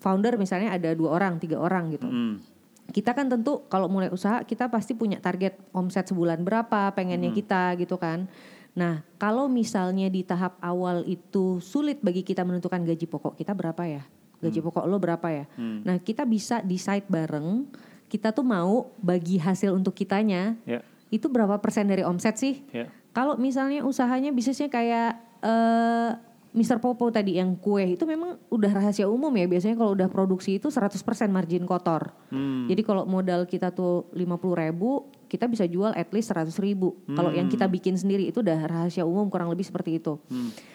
founder 0.00 0.40
misalnya 0.40 0.72
ada 0.72 0.96
dua 0.96 1.20
orang, 1.20 1.36
tiga 1.36 1.60
orang 1.60 1.92
gitu. 1.92 2.08
Mm. 2.08 2.40
Kita 2.88 3.12
kan 3.12 3.28
tentu 3.28 3.68
kalau 3.68 3.92
mulai 3.92 4.08
usaha 4.08 4.40
kita 4.44 4.72
pasti 4.72 4.96
punya 4.96 5.20
target 5.20 5.60
omset 5.76 6.08
sebulan 6.08 6.40
berapa, 6.40 6.96
pengennya 6.96 7.28
kita 7.36 7.76
gitu 7.76 8.00
kan. 8.00 8.32
Nah, 8.74 9.06
kalau 9.16 9.46
misalnya 9.46 10.10
di 10.10 10.26
tahap 10.26 10.58
awal 10.58 11.06
itu 11.06 11.62
sulit 11.62 12.02
bagi 12.02 12.26
kita 12.26 12.42
menentukan 12.42 12.82
gaji 12.82 13.06
pokok 13.06 13.38
kita 13.38 13.54
berapa 13.54 13.82
ya? 13.86 14.02
Gaji 14.42 14.60
pokok 14.60 14.84
lo 14.84 14.98
berapa 14.98 15.28
ya? 15.30 15.44
Nah, 15.58 15.96
kita 16.02 16.26
bisa 16.26 16.58
decide 16.60 17.06
bareng. 17.06 17.70
Kita 18.10 18.34
tuh 18.34 18.44
mau 18.44 18.90
bagi 19.00 19.38
hasil 19.40 19.72
untuk 19.74 19.94
kitanya 19.96 20.58
Ya. 20.68 20.82
itu 21.08 21.30
berapa 21.30 21.58
persen 21.62 21.86
dari 21.86 22.02
omset 22.02 22.36
sih? 22.36 22.66
Ya. 22.74 22.90
Kalau 23.14 23.38
misalnya 23.38 23.86
usahanya 23.86 24.34
bisnisnya 24.34 24.66
kayak 24.66 25.10
eh 25.40 26.10
Mr. 26.54 26.78
Popo 26.78 27.10
tadi 27.10 27.34
yang 27.42 27.58
kue 27.58 27.98
itu 27.98 28.06
memang 28.06 28.38
udah 28.46 28.70
rahasia 28.70 29.10
umum 29.10 29.34
ya 29.34 29.42
biasanya 29.50 29.74
kalau 29.74 29.90
udah 29.98 30.06
produksi 30.06 30.62
itu 30.62 30.70
100% 30.70 31.02
margin 31.26 31.66
kotor. 31.66 32.14
Hmm. 32.30 32.70
Jadi 32.70 32.86
kalau 32.86 33.02
modal 33.10 33.42
kita 33.50 33.74
tuh 33.74 34.06
50 34.14 34.54
ribu 34.54 35.10
kita 35.34 35.50
bisa 35.50 35.66
jual 35.66 35.90
at 35.90 36.06
least 36.08 36.30
100 36.30 36.54
ribu. 36.56 36.94
Kalau 37.10 37.34
yang 37.34 37.50
kita 37.50 37.66
bikin 37.66 37.98
sendiri 37.98 38.30
itu 38.30 38.38
udah 38.38 38.54
rahasia 38.62 39.02
umum 39.02 39.26
kurang 39.26 39.50
lebih 39.50 39.66
seperti 39.66 39.98
itu. 39.98 40.22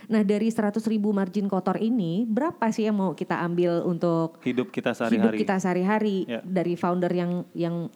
Nah 0.06 0.20
dari 0.22 0.52
100 0.52 0.76
ribu 0.86 1.10
margin 1.10 1.48
kotor 1.48 1.80
ini 1.80 2.28
berapa 2.28 2.68
sih 2.68 2.84
yang 2.84 3.00
mau 3.00 3.16
kita 3.16 3.40
ambil 3.40 3.88
untuk 3.88 4.44
Hidup 4.44 4.68
kita 4.68 4.92
hidup 4.92 5.00
sehari-hari. 5.00 5.38
kita 5.40 5.56
sehari-hari 5.58 6.18
Ya. 6.28 6.44
dari 6.44 6.76
founder 6.76 7.08
yang 7.10 7.32
yang 7.56 7.88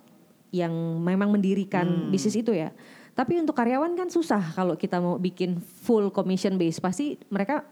yang 0.49 0.71
memang 0.97 1.27
mendirikan 1.29 2.07
bisnis 2.07 2.33
itu 2.33 2.55
ya. 2.55 2.71
Tapi 3.11 3.37
untuk 3.37 3.53
karyawan 3.53 3.93
kan 3.93 4.07
susah 4.07 4.53
kalau 4.53 4.73
kita 4.73 4.97
mau 4.97 5.17
bikin 5.17 5.59
full 5.59 6.09
commission 6.09 6.55
base 6.55 6.79
pasti 6.79 7.19
mereka 7.27 7.67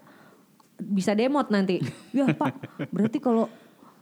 bisa 0.78 1.14
demot 1.14 1.48
nanti. 1.48 1.80
Ya 2.12 2.28
Pak, 2.28 2.52
berarti 2.92 3.18
kalau 3.18 3.48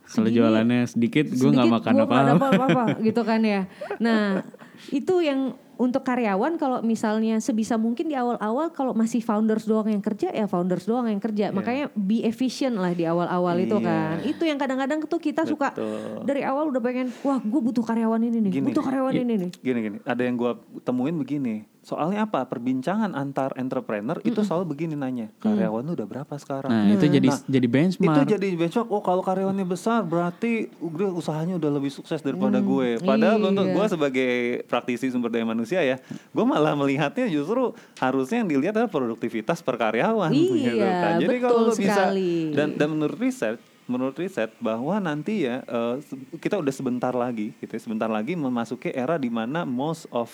Kalau 0.10 0.25
jualannya 0.25 0.89
sedikit, 0.89 1.30
gue 1.30 1.49
nggak 1.54 1.69
makan 1.69 1.93
apa-apa 2.02 2.97
gitu 3.06 3.21
kan 3.21 3.45
ya. 3.45 3.69
Nah 4.02 4.41
itu 4.89 5.19
yang 5.19 5.53
untuk 5.75 6.03
karyawan 6.03 6.55
kalau 6.55 6.79
misalnya 6.81 7.39
sebisa 7.39 7.75
mungkin 7.75 8.05
di 8.05 8.13
awal-awal 8.13 8.67
kalau 8.69 8.91
masih 8.91 9.19
founders 9.19 9.63
doang 9.63 9.87
yang 9.87 9.99
kerja 9.99 10.27
ya 10.27 10.43
founders 10.43 10.83
doang 10.83 11.07
yang 11.07 11.17
kerja. 11.17 11.51
Makanya 11.51 11.87
be 11.93 12.19
efficient 12.21 12.75
lah 12.75 12.91
di 12.91 13.03
awal-awal 13.03 13.55
itu 13.57 13.77
Iya. 13.77 13.87
kan. 13.87 14.15
Itu 14.21 14.43
yang 14.43 14.57
kadang-kadang 14.57 14.99
tuh 15.01 15.17
kita 15.17 15.43
suka 15.45 15.71
Betul. 15.71 16.27
dari 16.27 16.43
awal 16.43 16.67
udah 16.67 16.79
pengen 16.79 17.07
wah 17.21 17.39
gue 17.39 17.61
butuh 17.61 17.81
karyawan 17.81 18.19
ini 18.19 18.37
nih, 18.41 18.59
butuh 18.61 18.83
karyawan 18.83 19.13
gi- 19.13 19.23
ini 19.23 19.33
nih. 19.37 19.51
Gini 19.57 19.79
gini, 19.81 19.97
ada 20.03 20.19
yang 20.19 20.35
gua 20.35 20.51
temuin 20.81 21.15
begini. 21.15 21.63
Soalnya 21.89 22.30
apa? 22.30 22.45
Perbincangan 22.45 23.17
antar 23.17 23.58
entrepreneur 23.58 24.21
itu 24.21 24.45
selalu 24.45 24.78
begini 24.78 24.93
nanya, 24.93 25.34
karyawan 25.41 25.82
lu 25.82 25.97
udah 25.97 26.06
berapa 26.06 26.34
sekarang? 26.38 26.69
Nah, 26.69 26.86
itu 26.93 27.10
jadi 27.10 27.25
Nah, 27.25 27.41
jadi 27.49 27.65
benchmark. 27.65 28.06
Itu 28.06 28.21
jadi 28.38 28.47
benchmark. 28.54 28.88
Oh, 28.93 29.02
kalau 29.02 29.25
karyawannya 29.25 29.65
besar 29.65 30.06
berarti 30.06 30.69
usahanya 31.17 31.58
udah 31.58 31.71
lebih 31.82 31.89
sukses 31.89 32.21
daripada 32.21 32.62
gue. 32.62 33.02
Padahal 33.02 33.41
iya. 33.41 33.49
untuk 33.49 33.65
gue 33.65 33.86
sebagai 33.89 34.32
praktisi 34.69 35.10
sumber 35.10 35.34
daya 35.34 35.49
manusia 35.49 35.82
ya, 35.82 35.97
gue 36.30 36.45
malah 36.45 36.78
melihatnya 36.78 37.25
justru 37.25 37.73
harusnya 37.97 38.45
yang 38.45 38.49
dilihat 38.54 38.78
adalah 38.78 38.93
produktivitas 38.93 39.65
per 39.65 39.73
karyawan. 39.73 40.30
gitu 40.30 40.54
Iya, 40.54 41.17
Jadi 41.17 41.25
betul 41.25 41.41
kalau 41.41 41.62
lo 41.65 41.73
bisa 41.73 42.13
sekali. 42.13 42.54
dan 42.54 42.78
dan 42.78 42.88
menurut 42.93 43.17
riset 43.17 43.58
menurut 43.89 44.13
riset 44.13 44.54
bahwa 44.62 45.02
nanti 45.02 45.49
ya 45.49 45.65
se- 46.06 46.38
kita 46.38 46.62
udah 46.62 46.69
sebentar 46.69 47.10
lagi 47.10 47.58
gitu 47.58 47.73
ya, 47.73 47.82
sebentar 47.82 48.06
lagi 48.06 48.38
memasuki 48.38 48.93
era 48.93 49.17
di 49.17 49.34
mana 49.34 49.65
most 49.65 50.06
of 50.13 50.30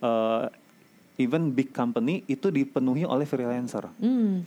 eh, 0.00 0.48
even 1.16 1.52
big 1.52 1.72
company 1.72 2.22
itu 2.26 2.48
dipenuhi 2.48 3.04
oleh 3.04 3.24
freelancer. 3.24 3.88
Hmm. 4.00 4.44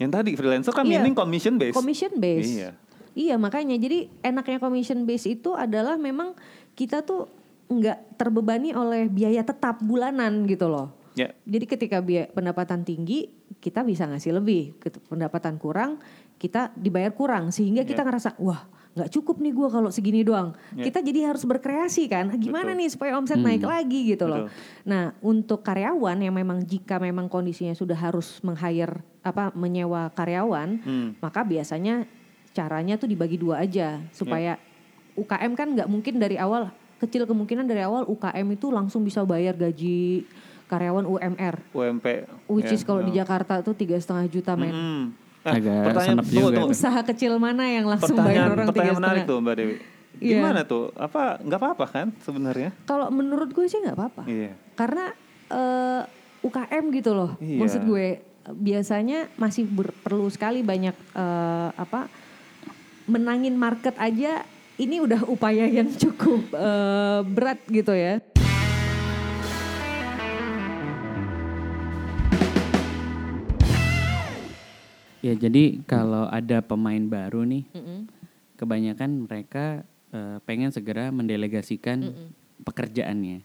Yang 0.00 0.10
tadi 0.16 0.30
freelancer 0.36 0.72
kan 0.72 0.84
Iya. 0.84 1.00
meaning 1.00 1.16
commission 1.16 1.56
based. 1.56 1.76
Commission 1.76 2.12
base. 2.16 2.48
Iya. 2.48 2.70
Iya 3.10 3.34
makanya 3.36 3.74
jadi 3.74 4.06
enaknya 4.22 4.62
commission 4.62 5.02
base 5.02 5.34
itu 5.34 5.52
adalah 5.52 5.98
memang 5.98 6.32
kita 6.72 7.02
tuh 7.02 7.26
nggak 7.66 8.16
terbebani 8.16 8.70
oleh 8.72 9.06
biaya 9.06 9.42
tetap 9.42 9.82
bulanan 9.82 10.46
gitu 10.46 10.70
loh. 10.70 10.94
Ya. 11.18 11.34
Jadi 11.44 11.64
ketika 11.66 11.98
biaya 11.98 12.30
pendapatan 12.30 12.86
tinggi 12.86 13.28
kita 13.60 13.84
bisa 13.84 14.06
ngasih 14.08 14.40
lebih, 14.40 14.72
pendapatan 15.10 15.58
kurang 15.58 16.00
kita 16.40 16.72
dibayar 16.72 17.12
kurang 17.12 17.52
sehingga 17.52 17.84
kita 17.84 18.00
Ya. 18.00 18.06
ngerasa 18.08 18.30
wah 18.40 18.64
nggak 19.00 19.10
cukup 19.16 19.40
nih 19.40 19.52
gua 19.56 19.68
kalau 19.72 19.88
segini 19.88 20.20
doang. 20.20 20.52
Ya. 20.76 20.84
Kita 20.92 21.00
jadi 21.00 21.32
harus 21.32 21.42
berkreasi 21.48 22.04
kan. 22.06 22.28
Gimana 22.36 22.76
Betul. 22.76 22.80
nih 22.84 22.88
supaya 22.92 23.12
omset 23.16 23.40
naik 23.40 23.64
lagi 23.64 24.12
gitu 24.12 24.28
loh. 24.28 24.46
Betul. 24.46 24.84
Nah, 24.84 25.16
untuk 25.24 25.64
karyawan 25.64 26.20
yang 26.20 26.36
memang 26.36 26.60
jika 26.60 27.00
memang 27.00 27.32
kondisinya 27.32 27.72
sudah 27.72 27.96
harus 27.96 28.38
meng-hire 28.44 29.00
apa 29.24 29.48
menyewa 29.56 30.12
karyawan, 30.12 30.80
Hmm. 30.84 31.08
maka 31.18 31.40
biasanya 31.40 32.04
caranya 32.52 33.00
tuh 33.00 33.08
dibagi 33.08 33.40
dua 33.40 33.64
aja 33.64 34.04
supaya 34.12 34.60
UKM 35.14 35.52
kan 35.56 35.68
nggak 35.76 35.88
mungkin 35.88 36.18
dari 36.18 36.36
awal 36.36 36.68
kecil 37.00 37.24
kemungkinan 37.24 37.64
dari 37.64 37.80
awal 37.80 38.04
UKM 38.04 38.46
itu 38.52 38.68
langsung 38.68 39.00
bisa 39.00 39.24
bayar 39.24 39.56
gaji 39.56 40.28
karyawan 40.68 41.02
UMR, 41.02 41.56
UMP. 41.74 42.06
which 42.46 42.70
ya. 42.70 42.76
is 42.78 42.86
kalau 42.86 43.02
di 43.02 43.10
Jakarta 43.10 43.58
tuh 43.58 43.74
tiga 43.74 43.98
setengah 43.98 44.30
juta 44.30 44.54
men. 44.54 44.70
Hmm. 44.70 45.04
Agak 45.40 45.96
senep 46.02 46.24
tunggu, 46.26 46.40
juga. 46.46 46.56
tunggu. 46.60 46.70
Usaha 46.70 47.00
kecil 47.02 47.32
mana 47.36 47.64
yang 47.64 47.86
langsung 47.86 48.12
bayar 48.12 48.26
Pertanyaan, 48.46 48.50
orang 48.50 48.66
tiga 48.66 48.72
pertanyaan 48.74 48.98
menarik 48.98 49.22
tuh 49.24 49.38
Mbak 49.38 49.54
Dewi. 49.54 49.74
Iya. 50.20 50.36
Gimana 50.36 50.60
tuh? 50.62 50.84
Apa 50.94 51.22
nggak 51.38 51.58
apa-apa 51.58 51.84
kan 51.86 52.06
sebenarnya? 52.20 52.70
Kalau 52.82 53.08
menurut 53.08 53.48
gue 53.48 53.64
sih 53.64 53.78
nggak 53.78 53.94
apa-apa. 53.94 54.22
Iya. 54.24 54.52
karena 54.74 55.04
eh, 55.48 56.02
UKM 56.40 56.84
gitu 56.90 57.12
loh 57.12 57.36
Iya. 57.36 57.58
maksud 57.58 57.82
gue 57.84 58.06
biasanya 58.50 59.28
masih 59.34 59.64
ber- 59.66 59.92
perlu 59.98 60.24
sekali 60.26 60.60
banyak 60.60 60.96
eh, 61.12 61.68
apa 61.70 62.08
menangin 63.04 63.54
market 63.54 63.92
aja 63.96 64.44
ini 64.76 64.96
udah 64.98 65.26
upaya 65.26 65.68
yang 65.68 65.88
cukup 65.92 66.40
eh, 66.50 67.20
berat 67.26 67.60
gitu 67.66 67.92
ya 67.92 68.24
Ya 75.20 75.32
jadi 75.34 75.84
kalau 75.84 76.24
ada 76.26 76.60
pemain 76.60 77.02
baru 77.02 77.44
nih, 77.44 77.64
kebanyakan 78.56 79.24
mereka 79.24 79.84
eh, 80.10 80.38
pengen 80.42 80.68
segera 80.68 81.08
mendelegasikan 81.08 82.00
pekerjaannya. 82.60 83.40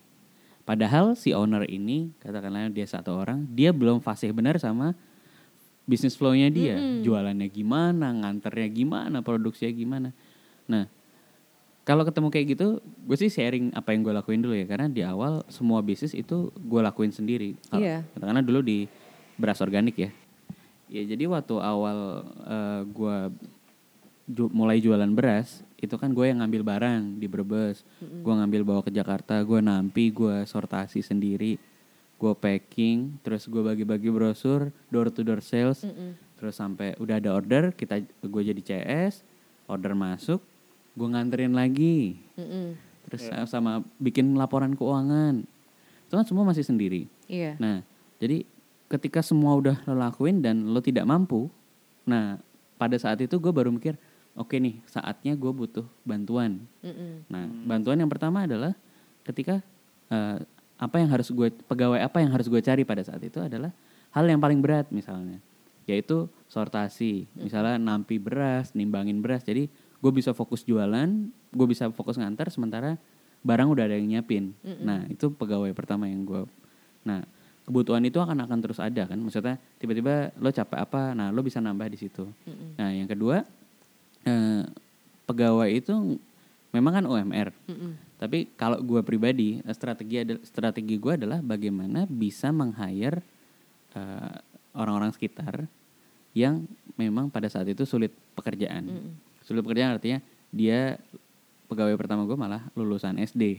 Padahal 0.64 1.14
si 1.14 1.30
owner 1.30 1.62
ini, 1.64 2.10
katakanlah 2.18 2.68
dia 2.68 2.84
satu 2.84 3.14
orang, 3.14 3.46
dia 3.48 3.70
belum 3.70 4.02
fasih 4.02 4.34
benar 4.34 4.58
sama 4.58 4.98
bisnis 5.86 6.18
flow-nya 6.18 6.50
dia. 6.50 6.74
Jualannya 7.02 7.46
gimana, 7.48 8.10
nganternya 8.12 8.68
gimana, 8.68 9.22
produksinya 9.22 9.70
gimana. 9.70 10.10
Nah, 10.66 10.90
kalau 11.86 12.02
ketemu 12.02 12.28
kayak 12.28 12.46
gitu, 12.50 12.68
gue 12.82 13.14
sih 13.16 13.30
sharing 13.30 13.70
apa 13.72 13.94
yang 13.94 14.02
gue 14.02 14.10
lakuin 14.12 14.42
dulu 14.42 14.58
ya. 14.58 14.66
Karena 14.66 14.90
di 14.90 15.06
awal 15.06 15.46
semua 15.48 15.80
bisnis 15.80 16.12
itu 16.12 16.50
gue 16.52 16.82
lakuin 16.82 17.14
sendiri. 17.14 17.54
Kalau- 17.70 17.86
Iya. 17.86 18.02
Katakanlah 18.10 18.42
dulu 18.42 18.66
di 18.66 18.90
beras 19.38 19.62
organik 19.62 19.96
ya. 19.96 20.10
Ya 20.86 21.02
jadi 21.02 21.26
waktu 21.26 21.56
awal 21.58 21.98
eh, 22.46 22.82
gua 22.88 23.34
ju- 24.26 24.52
mulai 24.52 24.78
jualan 24.78 25.10
beras 25.10 25.62
itu 25.76 25.94
kan 25.96 26.10
gue 26.10 26.26
yang 26.26 26.42
ngambil 26.42 26.62
barang 26.64 27.02
di 27.18 27.28
Brebes, 27.28 27.86
gua 28.22 28.42
ngambil 28.42 28.62
bawa 28.64 28.82
ke 28.82 28.90
Jakarta, 28.90 29.38
gua 29.42 29.62
nampi, 29.62 30.10
gua 30.10 30.42
sortasi 30.44 31.02
sendiri, 31.02 31.62
gua 32.16 32.34
packing, 32.34 33.22
terus 33.22 33.46
gua 33.46 33.62
bagi-bagi 33.66 34.10
brosur, 34.10 34.70
door 34.90 35.10
to 35.10 35.22
door 35.22 35.42
sales, 35.42 35.86
terus 36.36 36.54
sampai 36.54 36.98
udah 36.98 37.16
ada 37.16 37.32
order 37.32 37.70
kita 37.72 38.02
gue 38.20 38.42
jadi 38.44 38.62
CS, 38.62 39.22
order 39.66 39.94
masuk, 39.94 40.42
gua 40.94 41.08
nganterin 41.12 41.54
lagi, 41.54 42.18
terus 43.06 43.22
sama 43.46 43.72
bikin 43.96 44.34
laporan 44.34 44.74
keuangan, 44.74 45.46
itu 46.02 46.14
kan 46.14 46.26
semua 46.26 46.44
masih 46.44 46.62
sendiri. 46.62 47.06
iya. 47.28 47.54
Nah, 47.58 47.86
jadi 48.18 48.42
ketika 48.92 49.20
semua 49.26 49.58
udah 49.58 49.82
lo 49.90 49.98
lakuin 49.98 50.42
dan 50.42 50.70
lo 50.70 50.80
tidak 50.82 51.06
mampu, 51.10 51.50
nah 52.06 52.38
pada 52.78 52.96
saat 53.00 53.18
itu 53.24 53.40
gue 53.40 53.52
baru 53.52 53.72
mikir, 53.74 53.98
oke 54.38 54.54
nih 54.56 54.84
saatnya 54.86 55.34
gue 55.34 55.52
butuh 55.52 55.86
bantuan. 56.04 56.62
Nah, 57.32 57.46
bantuan 57.66 57.98
yang 57.98 58.12
pertama 58.12 58.46
adalah 58.46 58.76
ketika 59.26 59.64
eh, 60.12 60.38
apa 60.76 60.96
yang 61.00 61.10
harus 61.10 61.32
gue 61.32 61.50
pegawai 61.66 62.04
apa 62.04 62.20
yang 62.20 62.36
harus 62.36 62.52
gue 62.52 62.60
cari 62.60 62.84
pada 62.84 63.02
saat 63.02 63.24
itu 63.24 63.40
adalah 63.40 63.72
hal 64.12 64.26
yang 64.28 64.44
paling 64.44 64.60
berat 64.60 64.92
misalnya, 64.92 65.40
yaitu 65.88 66.28
sortasi, 66.52 67.26
misalnya 67.36 67.80
nampi 67.80 68.20
beras, 68.20 68.76
nimbangin 68.76 69.24
beras. 69.24 69.42
Jadi 69.42 69.72
gue 70.00 70.12
bisa 70.14 70.36
fokus 70.36 70.62
jualan, 70.68 71.10
gue 71.32 71.68
bisa 71.68 71.90
fokus 71.90 72.20
ngantar 72.20 72.52
sementara 72.54 73.00
barang 73.46 73.68
udah 73.72 73.84
ada 73.88 73.96
yang 73.98 74.10
nyiapin. 74.10 74.54
Nah, 74.84 75.06
itu 75.10 75.30
pegawai 75.34 75.70
pertama 75.74 76.10
yang 76.10 76.26
gue. 76.26 76.44
Nah, 77.06 77.22
kebutuhan 77.66 78.06
itu 78.06 78.22
akan 78.22 78.46
akan 78.46 78.58
terus 78.62 78.78
ada 78.78 79.10
kan. 79.10 79.18
Maksudnya 79.18 79.58
tiba-tiba 79.82 80.30
lo 80.38 80.54
capek 80.54 80.80
apa, 80.80 81.18
nah 81.18 81.34
lo 81.34 81.42
bisa 81.42 81.58
nambah 81.58 81.90
di 81.90 81.98
situ. 81.98 82.30
Nah, 82.78 82.94
yang 82.94 83.10
kedua 83.10 83.42
eh, 84.26 84.64
pegawai 85.26 85.70
itu 85.74 86.18
memang 86.72 87.02
kan 87.02 87.06
UMR. 87.10 87.50
Tapi 88.16 88.54
kalau 88.56 88.80
gue 88.80 89.02
pribadi 89.04 89.60
strategi 89.76 90.24
ada 90.24 90.40
strategi 90.46 90.96
gue 90.96 91.14
adalah 91.20 91.44
bagaimana 91.44 92.06
bisa 92.06 92.54
meng-hire 92.54 93.20
eh, 93.98 94.36
orang-orang 94.78 95.12
sekitar 95.12 95.66
yang 96.36 96.68
memang 97.00 97.32
pada 97.32 97.48
saat 97.48 97.66
itu 97.68 97.84
sulit 97.88 98.14
pekerjaan. 98.38 98.86
Sulit 99.42 99.66
pekerjaan 99.66 99.96
artinya 99.98 100.20
dia 100.54 101.00
pegawai 101.66 101.98
pertama 101.98 102.30
gue 102.30 102.38
malah 102.38 102.62
lulusan 102.78 103.18
SD. 103.18 103.58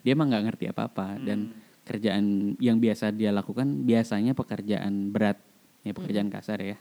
Dia 0.00 0.12
emang 0.16 0.32
nggak 0.32 0.44
ngerti 0.48 0.64
apa-apa 0.72 1.20
dan 1.20 1.52
kerjaan 1.84 2.56
yang 2.58 2.80
biasa 2.80 3.12
dia 3.12 3.30
lakukan 3.30 3.84
biasanya 3.84 4.32
pekerjaan 4.32 5.12
berat, 5.12 5.36
ya 5.84 5.92
pekerjaan 5.92 6.32
kasar 6.32 6.58
ya. 6.64 6.76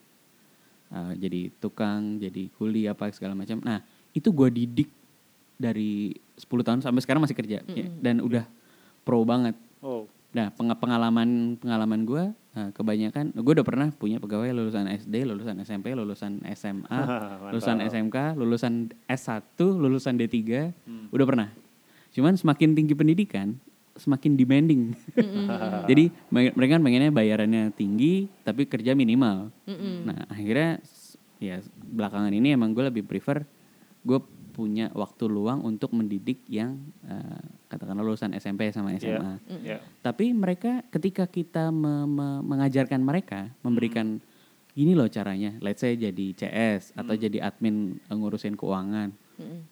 Eh, 0.94 1.13
jadi 1.20 1.52
tukang, 1.60 2.18
jadi 2.18 2.48
kuli 2.56 2.88
apa 2.88 3.12
segala 3.12 3.36
macam. 3.36 3.60
Nah 3.60 3.84
itu 4.16 4.32
gue 4.32 4.50
didik 4.50 4.89
dari 5.60 6.16
10 6.39 6.66
tahun 6.66 6.80
sampai 6.82 7.02
sekarang 7.04 7.22
masih 7.24 7.38
kerja 7.38 7.62
ya, 7.66 7.88
dan 8.02 8.24
udah 8.24 8.46
pro 9.04 9.22
banget. 9.28 9.54
Oh. 9.84 10.08
Nah, 10.34 10.50
peng- 10.50 10.74
pengalaman 10.82 11.62
pengalaman 11.62 12.02
gue 12.10 12.24
kebanyakan 12.54 13.34
gue 13.34 13.54
udah 13.54 13.66
pernah 13.66 13.89
punya 13.94 14.18
pegawai 14.18 14.50
lulusan 14.50 14.86
SD, 14.86 15.26
lulusan 15.26 15.58
SMP, 15.62 15.94
lulusan 15.94 16.42
SMA, 16.54 17.00
lulusan. 17.54 17.82
SMK, 17.82 18.18
lulusan 18.38 18.74
S1, 19.06 19.58
lulusan 19.58 20.13
D3, 20.18 20.74
udah 21.13 21.26
pernah. 21.26 21.50
Cuman 22.13 22.38
semakin 22.38 22.78
tinggi 22.78 22.94
pendidikan, 22.94 23.58
semakin 23.93 24.34
demanding. 24.34 24.82
Jadi 25.89 26.10
me- 26.29 26.53
mereka 26.53 26.77
kan 26.77 26.84
pengennya 26.84 27.12
bayarannya 27.12 27.63
tinggi 27.71 28.25
tapi 28.41 28.65
kerja 28.65 28.93
minimal. 28.93 29.53
Nah, 30.03 30.25
akhirnya 30.27 30.82
ya 31.38 31.60
belakangan 31.75 32.32
ini 32.32 32.53
emang 32.53 32.71
gue 32.71 32.88
lebih 32.88 33.03
prefer 33.03 33.43
gue 34.01 34.19
punya 34.53 34.93
waktu 34.93 35.25
luang 35.25 35.65
untuk 35.65 35.89
mendidik 35.91 36.45
yang 36.45 36.77
eh, 37.03 37.41
katakanlah 37.67 38.06
lulusan 38.06 38.34
SMP 38.34 38.69
sama 38.69 38.93
SMA. 38.95 39.34
Ya. 39.65 39.77
Tapi 39.99 40.29
mereka 40.29 40.86
ketika 40.89 41.25
kita 41.25 41.69
me- 41.69 42.06
me- 42.06 42.43
mengajarkan 42.43 43.01
mereka, 43.01 43.49
memberikan 43.62 44.21
gini 44.73 44.93
loh 44.93 45.06
caranya, 45.06 45.53
let's 45.58 45.82
say 45.82 45.93
jadi 45.93 46.34
CS 46.34 46.93
atau 46.93 47.13
jadi 47.15 47.41
admin 47.41 47.97
eh, 47.99 48.13
ngurusin 48.13 48.53
keuangan. 48.53 49.10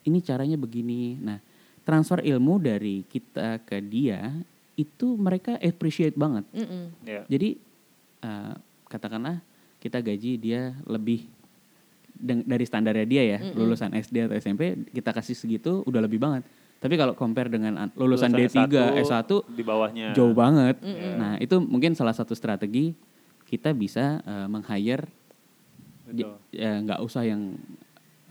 Ini 0.01 0.17
caranya 0.21 0.57
begini. 0.57 1.17
Nah, 1.17 1.37
transfer 1.91 2.23
ilmu 2.23 2.55
dari 2.55 3.03
kita 3.03 3.59
ke 3.67 3.83
dia 3.83 4.31
itu 4.79 5.19
mereka 5.19 5.59
appreciate 5.59 6.15
banget. 6.15 6.47
Mm-mm. 6.55 6.95
Ya. 7.03 7.27
Jadi 7.27 7.59
uh, 8.23 8.55
katakanlah 8.87 9.43
kita 9.83 9.99
gaji 9.99 10.39
dia 10.39 10.71
lebih 10.87 11.27
dari 12.47 12.63
standarnya 12.63 13.03
dia 13.03 13.23
ya, 13.27 13.39
lulusan 13.51 13.91
SD 13.91 14.31
atau 14.31 14.35
SMP 14.39 14.87
kita 14.95 15.11
kasih 15.11 15.35
segitu 15.35 15.83
udah 15.83 15.99
lebih 15.99 16.21
banget. 16.21 16.47
Tapi 16.79 16.95
kalau 16.95 17.11
compare 17.11 17.51
dengan 17.51 17.75
an- 17.75 17.93
lulusan, 17.99 18.31
D3, 18.31 18.71
S1, 19.03 19.27
di 19.51 19.61
bawahnya. 19.61 20.07
jauh 20.15 20.31
banget. 20.31 20.79
Nah, 21.19 21.35
itu 21.43 21.59
mungkin 21.59 21.91
salah 21.93 22.15
satu 22.15 22.31
strategi 22.31 22.95
kita 23.51 23.75
bisa 23.75 24.23
uh, 24.23 24.47
meng-hire 24.47 25.11
ya 26.51 26.79
nggak 26.83 26.99
usah 27.03 27.23
yang 27.27 27.55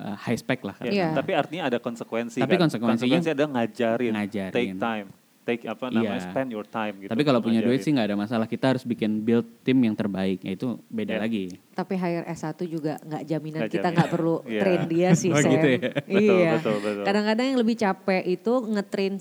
uh, 0.03 0.17
high 0.17 0.35
spec 0.35 0.61
lah. 0.61 0.75
Ya, 0.81 0.91
Iya. 0.91 1.09
Tapi 1.13 1.31
artinya 1.33 1.63
ada 1.67 1.77
konsekuensi 1.77 2.39
Tapi 2.39 2.55
kan. 2.55 2.65
konsekuensinya- 2.65 3.21
Konsekuensi 3.21 3.31
ada 3.31 3.45
ngajarin, 3.47 4.13
Ngajarin. 4.13 4.51
take 4.51 4.73
time, 4.75 5.07
take 5.41 5.63
apa 5.65 5.85
namanya 5.89 6.17
Iya. 6.17 6.25
spend 6.27 6.49
your 6.49 6.65
time 6.65 6.95
gitu. 6.99 7.11
Tapi 7.11 7.23
kalau 7.23 7.41
punya 7.41 7.61
duit 7.61 7.81
sih 7.81 7.91
nggak 7.91 8.07
ada 8.07 8.17
masalah. 8.17 8.45
Kita 8.45 8.71
harus 8.71 8.83
bikin 8.83 9.21
build 9.21 9.45
tim 9.61 9.77
yang 9.77 9.93
terbaik. 9.93 10.41
Ya 10.41 10.53
itu 10.53 10.81
beda 10.87 11.15
Iya. 11.15 11.21
lagi. 11.21 11.45
Tapi 11.71 11.95
hire 11.95 12.25
S1 12.27 12.61
juga 12.65 12.97
nggak 12.99 13.23
jaminan 13.25 13.61
Nggak 13.63 13.73
kita 13.73 13.89
nggak 13.91 14.09
perlu 14.11 14.37
Iya. 14.43 14.61
train 14.61 14.83
dia 14.87 15.09
sih, 15.21 15.29
Oh, 15.29 15.37
Sam. 15.37 15.53
gitu 15.53 15.67
ya? 15.69 15.79
Betul, 16.01 16.37
iya. 16.37 16.51
betul, 16.57 16.77
betul. 16.81 17.05
Kadang-kadang 17.05 17.47
yang 17.47 17.59
lebih 17.59 17.77
capek 17.77 18.23
itu 18.27 18.53
ngetrain 18.67 19.15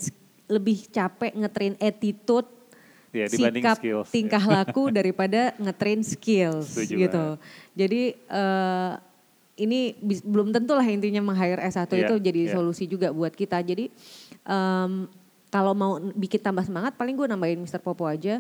lebih 0.48 0.78
capek 0.88 1.32
ngetrain 1.36 1.76
attitude 1.78 2.50
dibanding 3.10 3.62
sikap 3.66 3.78
skills, 3.78 4.06
ya. 4.06 4.14
tingkah 4.14 4.44
laku 4.44 4.84
daripada 4.92 5.54
ngetrain 5.58 6.02
skills 6.04 6.70
Setuju 6.70 6.94
gitu. 7.00 7.26
Jadi 7.74 8.02
eh, 8.14 8.92
ini 9.60 9.94
bis- 10.00 10.24
belum 10.24 10.50
tentu 10.50 10.72
lah 10.72 10.84
intinya 10.84 11.20
meng-hire 11.22 11.60
S1 11.62 11.86
Iya, 11.90 12.00
itu 12.02 12.16
jadi 12.18 12.42
iya. 12.48 12.54
solusi 12.56 12.88
juga 12.88 13.12
buat 13.12 13.32
kita. 13.32 13.60
Jadi 13.60 13.92
em, 14.42 14.92
kalau 15.50 15.74
mau 15.74 15.98
bikin 16.16 16.40
tambah 16.40 16.64
semangat 16.64 16.96
paling 16.96 17.14
gue 17.14 17.28
nambahin 17.28 17.60
Mr. 17.60 17.78
Popo 17.78 18.06
aja. 18.06 18.40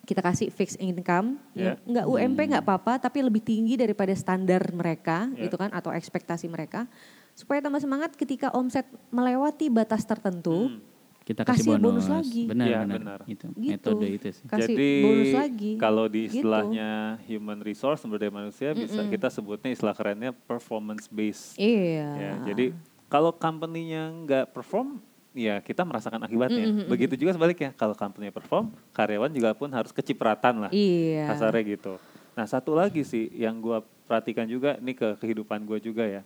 Kita 0.00 0.24
kasih 0.24 0.48
fixed 0.48 0.80
income, 0.80 1.36
ya, 1.52 1.76
nggak 1.84 2.06
UMP 2.08 2.38
nggak 2.48 2.64
apa-apa, 2.64 2.96
tapi 2.98 3.20
lebih 3.20 3.38
tinggi 3.38 3.76
daripada 3.76 4.10
standar 4.12 4.72
mereka, 4.72 5.28
Iya. 5.30 5.46
gitu 5.46 5.54
kan, 5.54 5.68
atau 5.70 5.92
ekspektasi 5.92 6.48
mereka, 6.48 6.88
supaya 7.36 7.60
tambah 7.60 7.78
semangat 7.78 8.16
ketika 8.16 8.48
omset 8.50 8.88
melewati 9.08 9.68
batas 9.68 10.02
tertentu, 10.02 10.72
Hmm. 10.72 10.80
Kita 11.20 11.44
kasih, 11.44 11.62
Kasih 11.68 11.78
bonus 11.78 12.06
lagi. 12.06 12.42
Benar, 12.44 12.66
Iya, 12.66 12.78
benar. 12.80 12.96
benar. 12.96 13.18
Itu 13.24 13.46
Gitu. 13.52 13.70
metode 13.70 14.06
itu 14.08 14.28
sih. 14.32 14.44
kasih 14.44 14.72
Jadi 14.72 14.90
bonus 15.00 15.32
lagi. 15.32 15.72
kalau 15.76 16.04
di 16.06 16.20
Gitu. 16.24 16.40
istilahnya 16.40 16.90
human 17.24 17.60
resource 17.60 18.00
sumber 18.00 18.18
daya 18.18 18.32
manusia 18.32 18.72
bisa 18.72 19.04
kita 19.04 19.28
sebutnya 19.28 19.70
istilah 19.70 19.92
kerennya 19.92 20.32
performance 20.32 21.06
based. 21.06 21.54
Iya. 21.54 22.08
Ya, 22.16 22.32
jadi 22.46 22.72
kalau 23.06 23.30
company-nya 23.30 24.10
nggak 24.18 24.44
perform, 24.50 24.98
ya 25.30 25.60
kita 25.60 25.82
merasakan 25.82 26.18
akibatnya. 26.20 26.88
Begitu 26.88 27.14
juga 27.16 27.30
sebaliknya, 27.32 27.70
kalau 27.72 27.92
company 27.92 28.30
perform, 28.30 28.72
karyawan 28.90 29.30
juga 29.30 29.52
pun 29.52 29.68
harus 29.68 29.90
kecipratan 29.90 30.66
lah, 30.66 30.70
Iya. 30.70 31.28
kasarnya 31.28 31.62
gitu. 31.70 31.94
Nah 32.32 32.44
satu 32.44 32.72
lagi 32.72 33.02
sih 33.02 33.28
yang 33.30 33.58
gua 33.58 33.82
perhatikan 34.08 34.42
juga, 34.44 34.74
ini 34.76 34.90
ke 34.90 35.14
kehidupan 35.16 35.62
gue 35.62 35.78
juga 35.80 36.02
ya. 36.02 36.22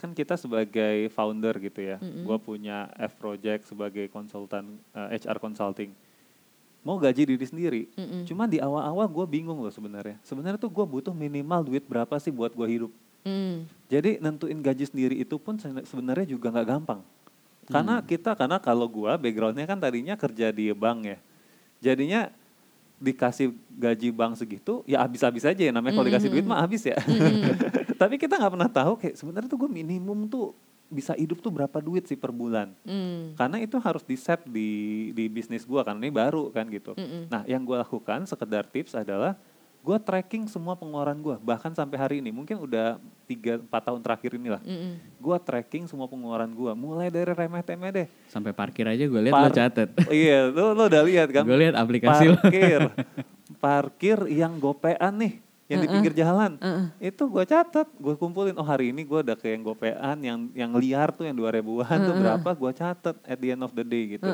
Kan 0.00 0.16
kita 0.16 0.40
sebagai 0.40 1.12
founder 1.12 1.60
gitu 1.60 1.84
ya, 1.84 2.00
gua 2.24 2.40
punya 2.40 2.88
F 2.96 3.20
Project 3.20 3.68
sebagai 3.68 4.08
konsultan 4.08 4.80
eh, 4.96 5.20
HR 5.20 5.36
consulting. 5.36 5.92
Mau 6.80 6.96
gaji 6.96 7.28
diri 7.28 7.44
sendiri, 7.44 7.82
cuman 8.24 8.48
di 8.48 8.56
awal-awal 8.56 9.04
gue 9.04 9.26
bingung 9.28 9.60
loh 9.60 9.68
sebenarnya. 9.68 10.16
Sebenarnya 10.24 10.56
tuh 10.56 10.72
gue 10.72 10.80
butuh 10.80 11.12
minimal 11.12 11.60
duit 11.68 11.84
berapa 11.84 12.16
sih 12.16 12.32
buat 12.32 12.56
gua 12.56 12.64
hidup. 12.64 12.88
Mm. 13.20 13.68
Jadi 13.92 14.16
nentuin 14.16 14.56
gaji 14.64 14.88
sendiri 14.88 15.20
itu 15.20 15.36
pun 15.36 15.60
sebenarnya 15.60 16.24
juga 16.24 16.48
nggak 16.48 16.64
gampang. 16.64 17.04
Karena 17.68 18.00
kita 18.00 18.32
karena 18.32 18.56
kalau 18.56 18.88
gua 18.88 19.20
backgroundnya 19.20 19.68
kan 19.68 19.76
tadinya 19.76 20.16
kerja 20.16 20.48
di 20.48 20.72
bank 20.72 20.98
ya. 21.04 21.18
Jadinya 21.84 22.32
dikasih 23.00 23.56
gaji 23.72 24.12
bank 24.12 24.36
segitu 24.36 24.84
ya 24.84 25.00
habis-habis 25.00 25.48
aja 25.48 25.62
ya 25.64 25.72
namanya 25.72 25.96
kalau 25.96 26.06
dikasih 26.12 26.28
duit 26.28 26.44
mah 26.44 26.60
habis 26.60 26.84
ya. 26.84 27.00
Tapi 28.00 28.20
kita 28.20 28.36
nggak 28.36 28.52
pernah 28.52 28.70
tahu 28.70 28.92
kayak 29.00 29.16
sebenarnya 29.16 29.48
tuh 29.48 29.58
gue 29.64 29.70
minimum 29.72 30.28
tuh 30.28 30.52
bisa 30.90 31.14
hidup 31.14 31.38
tuh 31.38 31.54
berapa 31.54 31.78
duit 31.78 32.04
sih 32.10 32.18
per 32.18 32.34
bulan. 32.34 32.74
Mm. 32.82 33.38
Karena 33.38 33.62
itu 33.62 33.78
harus 33.78 34.02
di 34.02 34.18
set 34.18 34.42
di 34.42 34.70
di 35.14 35.30
bisnis 35.30 35.62
gua 35.62 35.86
kan 35.86 35.96
ini 36.02 36.10
baru 36.10 36.50
kan 36.50 36.66
gitu. 36.66 36.98
Nah, 37.30 37.46
yang 37.46 37.62
gua 37.62 37.86
lakukan 37.86 38.26
sekedar 38.26 38.66
tips 38.66 38.98
adalah 38.98 39.38
gua 39.80 39.96
tracking 39.96 40.44
semua 40.46 40.76
pengeluaran 40.76 41.16
gua 41.18 41.36
bahkan 41.40 41.72
sampai 41.72 41.96
hari 41.96 42.16
ini 42.20 42.28
mungkin 42.28 42.60
udah 42.60 43.00
3 43.30 43.62
4 43.62 43.70
tahun 43.70 44.00
terakhir 44.02 44.30
inilah. 44.34 44.58
Mm-mm. 44.66 44.98
Gua 45.22 45.38
tracking 45.38 45.86
semua 45.86 46.10
pengeluaran 46.10 46.50
gua 46.50 46.74
mulai 46.74 47.08
dari 47.14 47.30
remeh-temeh 47.30 47.90
deh. 47.94 48.06
Sampai 48.26 48.50
parkir 48.50 48.82
aja 48.90 49.06
gue 49.06 49.20
lihat 49.22 49.34
lo 49.38 49.46
Par- 49.46 49.54
catet. 49.54 49.88
iya, 50.10 50.50
lu 50.50 50.74
lu 50.74 50.82
udah 50.90 51.02
lihat 51.06 51.28
kan? 51.30 51.46
Gue 51.46 51.58
lihat 51.62 51.78
aplikasi 51.78 52.34
lo. 52.34 52.38
parkir. 52.42 52.80
parkir 53.64 54.18
yang 54.26 54.58
gopean 54.58 55.14
nih 55.14 55.34
yang 55.70 55.86
di 55.86 55.88
pinggir 55.88 56.10
jalan. 56.18 56.58
Itu 56.98 57.30
gua 57.30 57.46
catat, 57.46 57.86
gua 57.94 58.18
kumpulin 58.18 58.58
oh 58.58 58.66
hari 58.66 58.90
ini 58.90 59.06
gua 59.06 59.22
udah 59.22 59.38
ke 59.38 59.54
yang 59.54 59.62
gopean 59.62 60.16
yang 60.18 60.38
yang 60.50 60.72
liar 60.74 61.14
tuh 61.14 61.30
yang 61.30 61.38
2000-an 61.38 61.98
tuh 62.02 62.14
berapa 62.18 62.50
gua 62.58 62.72
catat 62.74 63.14
at 63.22 63.38
the 63.38 63.54
end 63.54 63.62
of 63.62 63.70
the 63.70 63.86
day 63.86 64.18
gitu. 64.18 64.26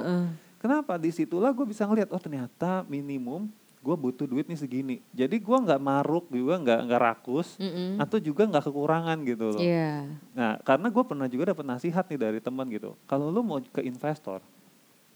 Kenapa? 0.56 0.96
Di 0.96 1.12
situlah 1.12 1.52
gue 1.52 1.68
bisa 1.68 1.84
ngeliat 1.84 2.08
oh 2.10 2.18
ternyata 2.18 2.82
minimum 2.88 3.52
gue 3.86 3.94
butuh 3.94 4.26
duit 4.26 4.50
nih 4.50 4.58
segini. 4.58 4.96
Jadi 5.14 5.38
gua 5.38 5.62
nggak 5.62 5.78
maruk 5.78 6.26
juga 6.34 6.58
nggak 6.58 6.80
nggak 6.90 7.00
rakus 7.00 7.54
Mm-mm. 7.62 8.02
atau 8.02 8.18
juga 8.18 8.42
nggak 8.50 8.66
kekurangan 8.66 9.18
gitu 9.22 9.54
loh. 9.54 9.62
Iya. 9.62 10.10
Nah, 10.34 10.58
karena 10.66 10.90
gue 10.90 11.04
pernah 11.06 11.30
juga 11.30 11.54
dapat 11.54 11.62
nasihat 11.62 12.02
nih 12.10 12.18
dari 12.18 12.38
teman 12.42 12.66
gitu. 12.74 12.98
Kalau 13.06 13.30
lu 13.30 13.46
mau 13.46 13.62
ke 13.62 13.86
investor, 13.86 14.42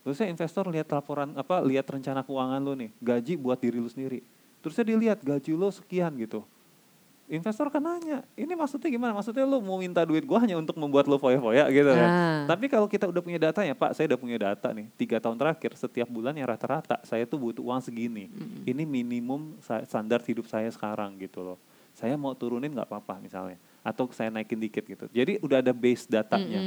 terusnya 0.07 0.31
investor 0.31 0.71
lihat 0.71 0.87
laporan 0.95 1.35
apa, 1.35 1.59
lihat 1.67 1.91
rencana 1.91 2.23
keuangan 2.23 2.63
lu 2.63 2.79
nih, 2.79 2.91
gaji 3.03 3.35
buat 3.35 3.59
diri 3.59 3.83
lu 3.83 3.91
sendiri. 3.91 4.23
Terusnya 4.63 4.87
dilihat 4.87 5.19
gaji 5.19 5.51
lu 5.51 5.67
sekian 5.75 6.15
gitu. 6.15 6.47
Investor 7.31 7.71
kan 7.71 7.79
nanya, 7.79 8.27
ini 8.35 8.59
maksudnya 8.59 8.91
gimana? 8.91 9.15
Maksudnya 9.15 9.47
lu 9.47 9.63
mau 9.63 9.79
minta 9.79 10.03
duit 10.03 10.27
gua 10.27 10.43
hanya 10.43 10.59
untuk 10.59 10.75
membuat 10.75 11.07
lu 11.07 11.15
foya-foya 11.15 11.71
gitu 11.71 11.87
kan? 11.95 12.11
Ah. 12.11 12.43
Tapi 12.51 12.67
kalau 12.67 12.91
kita 12.91 13.07
udah 13.07 13.23
punya 13.23 13.39
data 13.39 13.63
ya, 13.63 13.71
Pak, 13.71 13.95
saya 13.95 14.11
udah 14.11 14.19
punya 14.19 14.35
data 14.35 14.75
nih. 14.75 14.91
Tiga 14.99 15.23
tahun 15.23 15.39
terakhir, 15.39 15.79
setiap 15.79 16.11
bulan 16.11 16.35
yang 16.35 16.51
rata-rata 16.51 16.99
saya 17.07 17.23
tuh 17.31 17.39
butuh 17.39 17.63
uang 17.63 17.79
segini. 17.79 18.27
Ini 18.67 18.83
minimum 18.83 19.63
standar 19.63 20.19
hidup 20.27 20.51
saya 20.51 20.67
sekarang 20.75 21.15
gitu 21.23 21.47
loh. 21.47 21.59
Saya 21.95 22.19
mau 22.19 22.35
turunin 22.35 22.75
nggak 22.75 22.91
apa-apa 22.91 23.23
misalnya, 23.23 23.63
atau 23.81 24.05
saya 24.13 24.29
naikin 24.29 24.61
dikit 24.61 24.85
gitu. 24.85 25.09
Jadi 25.09 25.41
udah 25.41 25.65
ada 25.65 25.73
base 25.73 26.05
datanya. 26.05 26.61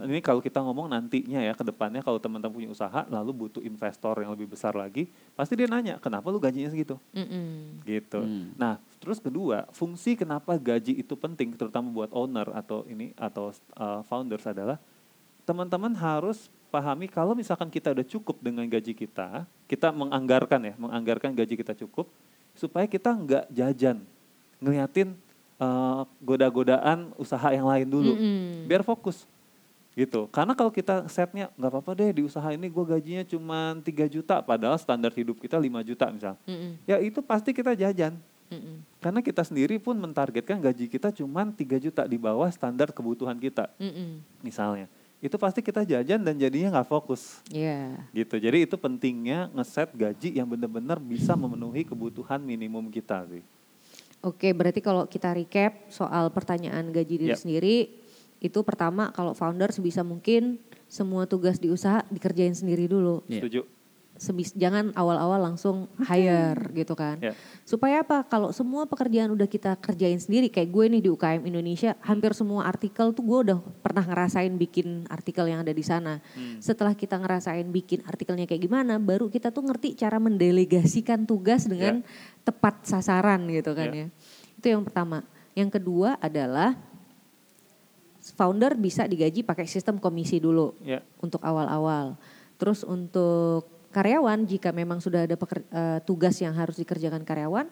Ini 0.00 0.20
kalau 0.24 0.40
kita 0.40 0.64
ngomong 0.64 0.88
nantinya 0.88 1.44
ya 1.44 1.52
ke 1.52 1.60
depannya 1.60 2.00
kalau 2.00 2.16
teman-teman 2.16 2.56
punya 2.56 2.70
usaha 2.72 3.04
lalu 3.12 3.46
butuh 3.46 3.60
investor 3.60 4.16
yang 4.24 4.32
lebih 4.32 4.56
besar 4.56 4.72
lagi, 4.72 5.12
pasti 5.36 5.60
dia 5.60 5.68
nanya, 5.68 6.00
"Kenapa 6.00 6.32
lu 6.32 6.40
gajinya 6.40 6.72
segitu?" 6.72 6.96
Mm-mm. 7.12 7.84
gitu. 7.84 8.24
Hmm. 8.24 8.56
Nah, 8.56 8.80
terus 8.96 9.20
kedua, 9.20 9.68
fungsi 9.76 10.16
kenapa 10.16 10.56
gaji 10.56 10.96
itu 10.96 11.14
penting 11.20 11.52
terutama 11.52 11.92
buat 11.92 12.10
owner 12.16 12.48
atau 12.56 12.88
ini 12.88 13.12
atau 13.20 13.52
uh, 13.76 14.00
founders 14.08 14.48
adalah 14.48 14.80
teman-teman 15.44 15.92
harus 15.96 16.48
pahami 16.68 17.08
kalau 17.08 17.32
misalkan 17.32 17.68
kita 17.72 17.92
udah 17.92 18.04
cukup 18.04 18.36
dengan 18.40 18.64
gaji 18.68 18.92
kita, 18.92 19.44
kita 19.68 19.88
menganggarkan 19.92 20.60
ya, 20.64 20.74
menganggarkan 20.80 21.32
gaji 21.32 21.60
kita 21.60 21.76
cukup 21.76 22.08
supaya 22.56 22.84
kita 22.84 23.12
nggak 23.12 23.44
jajan, 23.52 24.00
ngeliatin 24.60 25.16
uh, 25.58 26.02
goda-godaan 26.18 27.12
usaha 27.14 27.50
yang 27.50 27.66
lain 27.66 27.86
dulu, 27.86 28.14
Mm-mm. 28.14 28.64
biar 28.66 28.82
fokus 28.82 29.26
gitu. 29.92 30.30
Karena 30.30 30.54
kalau 30.54 30.70
kita 30.70 31.10
setnya 31.10 31.50
nggak 31.58 31.70
apa-apa 31.74 31.90
deh 31.98 32.10
di 32.14 32.22
usaha 32.22 32.46
ini 32.54 32.70
gue 32.70 32.84
gajinya 32.86 33.26
cuma 33.26 33.74
3 33.82 34.06
juta, 34.06 34.38
padahal 34.38 34.78
standar 34.78 35.10
hidup 35.10 35.42
kita 35.42 35.58
5 35.58 35.66
juta 35.82 36.06
misal, 36.08 36.34
Mm-mm. 36.46 36.78
ya 36.86 37.02
itu 37.02 37.18
pasti 37.18 37.50
kita 37.50 37.74
jajan. 37.74 38.14
Mm-mm. 38.48 38.80
Karena 39.02 39.20
kita 39.20 39.44
sendiri 39.44 39.76
pun 39.76 39.92
mentargetkan 39.98 40.56
gaji 40.56 40.88
kita 40.88 41.12
cuma 41.12 41.44
3 41.44 41.84
juta 41.84 42.06
di 42.08 42.16
bawah 42.16 42.48
standar 42.48 42.94
kebutuhan 42.94 43.36
kita 43.36 43.68
Mm-mm. 43.76 44.22
misalnya. 44.40 44.86
Itu 45.18 45.34
pasti 45.34 45.58
kita 45.66 45.82
jajan 45.82 46.22
dan 46.22 46.38
jadinya 46.38 46.78
nggak 46.78 46.86
fokus 46.86 47.42
Iya. 47.50 47.98
gitu. 48.14 48.38
Jadi 48.38 48.70
itu 48.70 48.78
pentingnya 48.78 49.50
ngeset 49.50 49.90
gaji 49.90 50.38
yang 50.38 50.46
benar-benar 50.46 51.02
bisa 51.02 51.34
memenuhi 51.34 51.82
kebutuhan 51.82 52.38
minimum 52.38 52.86
kita 52.86 53.26
sih. 53.26 53.42
Oke, 54.18 54.50
berarti 54.50 54.82
kalau 54.82 55.06
kita 55.06 55.30
recap 55.30 55.86
soal 55.94 56.34
pertanyaan 56.34 56.90
gaji 56.90 57.14
diri 57.22 57.34
Yap. 57.34 57.38
sendiri, 57.38 58.02
itu 58.42 58.58
pertama 58.66 59.14
kalau 59.14 59.30
founder 59.30 59.70
sebisa 59.70 60.02
mungkin 60.02 60.58
semua 60.90 61.26
tugas 61.30 61.62
di 61.62 61.70
usaha 61.70 62.02
dikerjain 62.10 62.54
sendiri 62.54 62.90
dulu. 62.90 63.22
Iya. 63.30 63.46
Setuju? 63.46 63.60
Sebis, 64.18 64.50
jangan 64.58 64.90
awal-awal 64.98 65.38
langsung 65.38 65.86
hire 66.02 66.58
gitu 66.74 66.98
kan. 66.98 67.22
Ya. 67.22 67.38
Supaya 67.62 68.02
apa? 68.02 68.26
Kalau 68.26 68.50
semua 68.50 68.82
pekerjaan 68.90 69.30
udah 69.30 69.46
kita 69.46 69.78
kerjain 69.78 70.18
sendiri, 70.18 70.50
kayak 70.50 70.74
gue 70.74 70.84
nih 70.90 71.02
di 71.06 71.08
UKM 71.08 71.46
Indonesia, 71.46 71.94
hampir 72.02 72.34
semua 72.34 72.66
artikel 72.66 73.14
tuh 73.14 73.22
gue 73.22 73.38
udah 73.46 73.58
pernah 73.78 74.02
ngerasain 74.02 74.50
bikin 74.58 75.06
artikel 75.06 75.46
yang 75.46 75.62
ada 75.62 75.70
di 75.70 75.86
sana. 75.86 76.18
Hmm. 76.34 76.58
Setelah 76.58 76.98
kita 76.98 77.14
ngerasain 77.14 77.70
bikin 77.70 78.02
artikelnya 78.02 78.50
kayak 78.50 78.66
gimana, 78.66 78.98
baru 78.98 79.30
kita 79.30 79.54
tuh 79.54 79.62
ngerti 79.62 79.94
cara 79.94 80.18
mendelegasikan 80.18 81.22
tugas 81.22 81.70
dengan 81.70 82.02
tepat 82.42 82.90
sasaran 82.90 83.46
gitu 83.54 83.70
kan 83.78 83.94
Ya. 83.94 84.02
ya. 84.02 84.06
Itu 84.58 84.66
yang 84.74 84.82
pertama. 84.82 85.22
Yang 85.54 85.78
kedua 85.78 86.18
adalah 86.18 86.74
founder 88.34 88.74
bisa 88.74 89.06
digaji 89.06 89.46
pakai 89.46 89.70
sistem 89.70 90.02
komisi 90.02 90.42
dulu 90.42 90.74
Ya. 90.82 91.00
untuk 91.22 91.38
awal-awal. 91.46 92.18
Terus 92.58 92.82
untuk 92.82 93.77
karyawan 93.90 94.44
jika 94.44 94.70
memang 94.70 95.00
sudah 95.00 95.24
ada 95.24 95.36
peker- 95.36 95.66
eh, 95.68 96.00
tugas 96.04 96.36
yang 96.40 96.52
harus 96.54 96.76
dikerjakan 96.76 97.24
karyawan, 97.24 97.68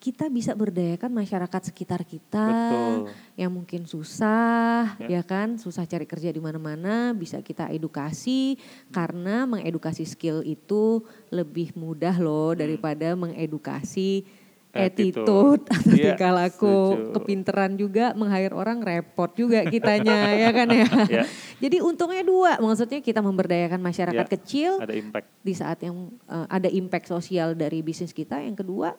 kita 0.00 0.32
bisa 0.32 0.56
berdayakan 0.56 1.12
masyarakat 1.12 1.60
sekitar 1.68 2.08
kita 2.08 2.40
Betul. 2.48 3.12
yang 3.36 3.52
mungkin 3.52 3.84
susah, 3.84 4.96
Ya. 4.96 5.20
ya 5.20 5.22
kan, 5.22 5.60
susah 5.60 5.84
cari 5.84 6.08
kerja 6.08 6.32
di 6.32 6.40
mana-mana, 6.40 7.12
bisa 7.12 7.36
kita 7.44 7.68
edukasi 7.68 8.56
karena 8.88 9.44
mengedukasi 9.44 10.08
skill 10.08 10.40
itu 10.40 11.04
lebih 11.28 11.76
mudah 11.76 12.16
loh 12.16 12.56
daripada 12.56 13.12
mengedukasi 13.12 14.24
Attitude. 14.70 15.26
attitude, 15.26 15.62
atau 15.66 15.90
Iya, 15.90 16.04
tingkah 16.14 16.32
laku, 16.32 16.78
setuju. 16.94 17.12
kepinteran 17.18 17.72
juga, 17.74 18.14
meng-hire 18.14 18.54
orang 18.54 18.78
repot 18.78 19.30
juga 19.34 19.66
kitanya, 19.66 20.30
ya 20.46 20.50
kan 20.54 20.68
ya. 20.70 20.86
Ya. 21.10 21.22
Jadi 21.58 21.82
untungnya 21.82 22.22
dua, 22.22 22.62
maksudnya 22.62 23.02
kita 23.02 23.18
memberdayakan 23.18 23.82
masyarakat 23.82 24.26
Ya, 24.26 24.30
kecil 24.30 24.70
Ada 24.78 24.94
impact. 24.94 25.26
di 25.42 25.52
saat 25.52 25.78
yang 25.82 26.14
uh, 26.24 26.46
ada 26.46 26.70
impact 26.70 27.10
sosial 27.10 27.58
dari 27.58 27.82
bisnis 27.82 28.14
kita. 28.14 28.38
Yang 28.38 28.62
kedua, 28.62 28.94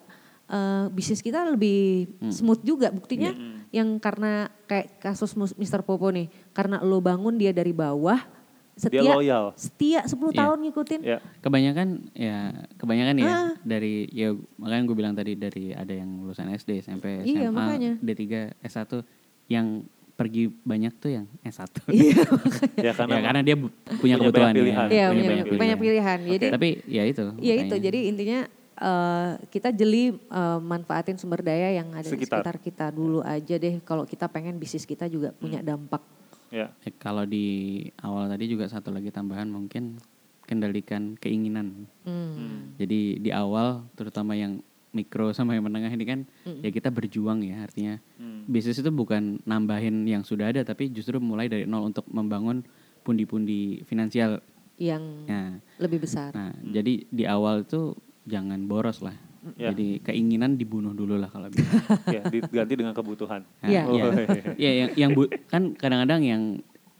uh, 0.51 0.91
bisnis 0.91 1.23
kita 1.23 1.47
lebih 1.47 2.19
smooth 2.27 2.67
juga. 2.67 2.91
Buktinya 2.91 3.31
yang 3.71 3.95
karena 3.97 4.51
kayak 4.67 4.99
kasus 4.99 5.31
Mr. 5.55 5.87
Popo 5.87 6.11
nih, 6.11 6.27
karena 6.51 6.83
lo 6.83 6.99
bangun 6.99 7.39
dia 7.39 7.55
dari 7.55 7.71
bawah, 7.71 8.19
setia, 8.73 8.99
Dia 8.99 9.11
loyal. 9.11 9.45
setia 9.53 9.99
10 10.03 10.17
Iya. 10.27 10.39
tahun 10.41 10.57
ngikutin. 10.61 10.99
Ya. 11.01 11.17
Kebanyakan 11.39 11.87
ya 12.11 12.37
kebanyakan 12.75 13.15
ya 13.17 13.27
Ah. 13.27 13.51
dari 13.61 14.05
ya 14.09 14.29
makanya 14.55 14.83
gue 14.83 14.95
bilang 14.95 15.13
tadi 15.13 15.33
dari 15.33 15.65
ada 15.71 15.91
yang 15.91 16.09
lulusan 16.19 16.49
SD, 16.49 16.79
SMP, 16.79 17.21
Iya, 17.21 17.47
SMA, 17.47 17.53
makanya. 17.53 17.91
D3, 17.97 18.23
S1 18.59 19.03
yang 19.47 19.83
pergi 20.11 20.53
banyak 20.61 20.93
tuh 20.95 21.11
yang 21.11 21.25
S1. 21.41 21.65
Iya, 21.89 22.21
Ya 22.85 22.91
karena, 22.93 23.13
ya 23.15 23.21
karena 23.23 23.41
dia 23.41 23.55
punya 23.57 23.97
punya 23.97 24.15
kebutuhan 24.17 24.45
banyak 24.47 24.57
pilihan. 24.61 24.87
ya, 24.87 24.93
Iya, 24.93 25.05
punya 25.07 25.21
punya 25.21 25.33
banyak 25.41 25.57
banyak 25.57 25.77
pilihan. 25.79 26.19
Jadi 26.27 26.45
Tapi 26.49 26.69
ya 26.85 27.03
itu. 27.03 27.23
ya 27.39 27.53
itu. 27.57 27.65
makanya. 27.67 27.81
Jadi 27.81 27.99
intinya 28.05 28.39
uh, 28.77 29.29
kita 29.47 29.69
jeli 29.71 30.03
uh, 30.27 30.57
manfaatin 30.59 31.17
sumber 31.17 31.41
daya 31.41 31.73
yang 31.73 31.89
ada 31.91 32.05
Sekitar. 32.05 32.17
di 32.17 32.25
sekitar 32.45 32.55
kita 32.57 32.85
dulu 32.89 33.21
aja 33.21 33.55
deh. 33.55 33.81
Kalau 33.81 34.05
kita 34.05 34.25
pengen 34.25 34.55
bisnis 34.55 34.85
kita 34.85 35.05
juga 35.05 35.33
punya 35.33 35.59
dampak. 35.59 36.01
Ya. 36.51 36.67
Eh, 36.83 36.93
kalau 36.93 37.23
di 37.23 37.45
awal 37.97 38.27
tadi 38.27 38.45
juga 38.45 38.67
satu 38.67 38.91
lagi 38.91 39.09
tambahan 39.09 39.47
mungkin 39.47 39.97
kendalikan 40.43 41.15
keinginan. 41.15 41.87
Hmm. 42.03 42.75
Jadi 42.75 43.17
di 43.17 43.31
awal 43.31 43.87
terutama 43.95 44.35
yang 44.35 44.59
mikro 44.91 45.31
sama 45.31 45.55
yang 45.55 45.63
menengah 45.63 45.87
ini 45.87 46.03
kan 46.03 46.19
ya 46.59 46.67
kita 46.67 46.91
berjuang 46.91 47.39
ya 47.41 47.63
artinya 47.63 47.95
Hmm. 48.19 48.43
bisnis 48.43 48.75
itu 48.75 48.91
bukan 48.91 49.39
nambahin 49.41 50.03
yang 50.03 50.19
sudah 50.21 50.51
ada 50.51 50.61
tapi 50.61 50.91
justru 50.91 51.15
mulai 51.17 51.47
dari 51.47 51.63
nol 51.63 51.87
untuk 51.87 52.03
membangun 52.05 52.67
pundi-pundi 53.01 53.81
finansial. 53.83 54.43
Yang 54.75 55.03
Nah, 55.25 55.51
lebih 55.79 56.03
besar. 56.03 56.33
nah 56.33 56.51
jadi 56.61 57.07
di 57.07 57.23
awal 57.23 57.63
itu 57.63 57.95
jangan 58.27 58.67
boros 58.67 58.99
lah. 58.99 59.15
Ya. 59.57 59.73
Jadi 59.73 59.97
keinginan 60.01 60.53
dibunuh 60.53 60.93
dulu 60.93 61.17
lah 61.17 61.25
kalau 61.25 61.49
bisa. 61.49 61.65
ya, 62.07 62.21
diganti 62.29 62.73
dengan 62.77 62.93
kebutuhan. 62.93 63.41
Nah, 63.57 63.69
Iya. 63.69 63.81
iya. 63.89 64.03
Oh, 64.05 64.11
Iya, 64.53 64.71
yang, 64.71 64.89
yang 64.93 65.11
bu- 65.11 65.33
kan 65.49 65.73
kadang-kadang 65.73 66.21
yang 66.21 66.41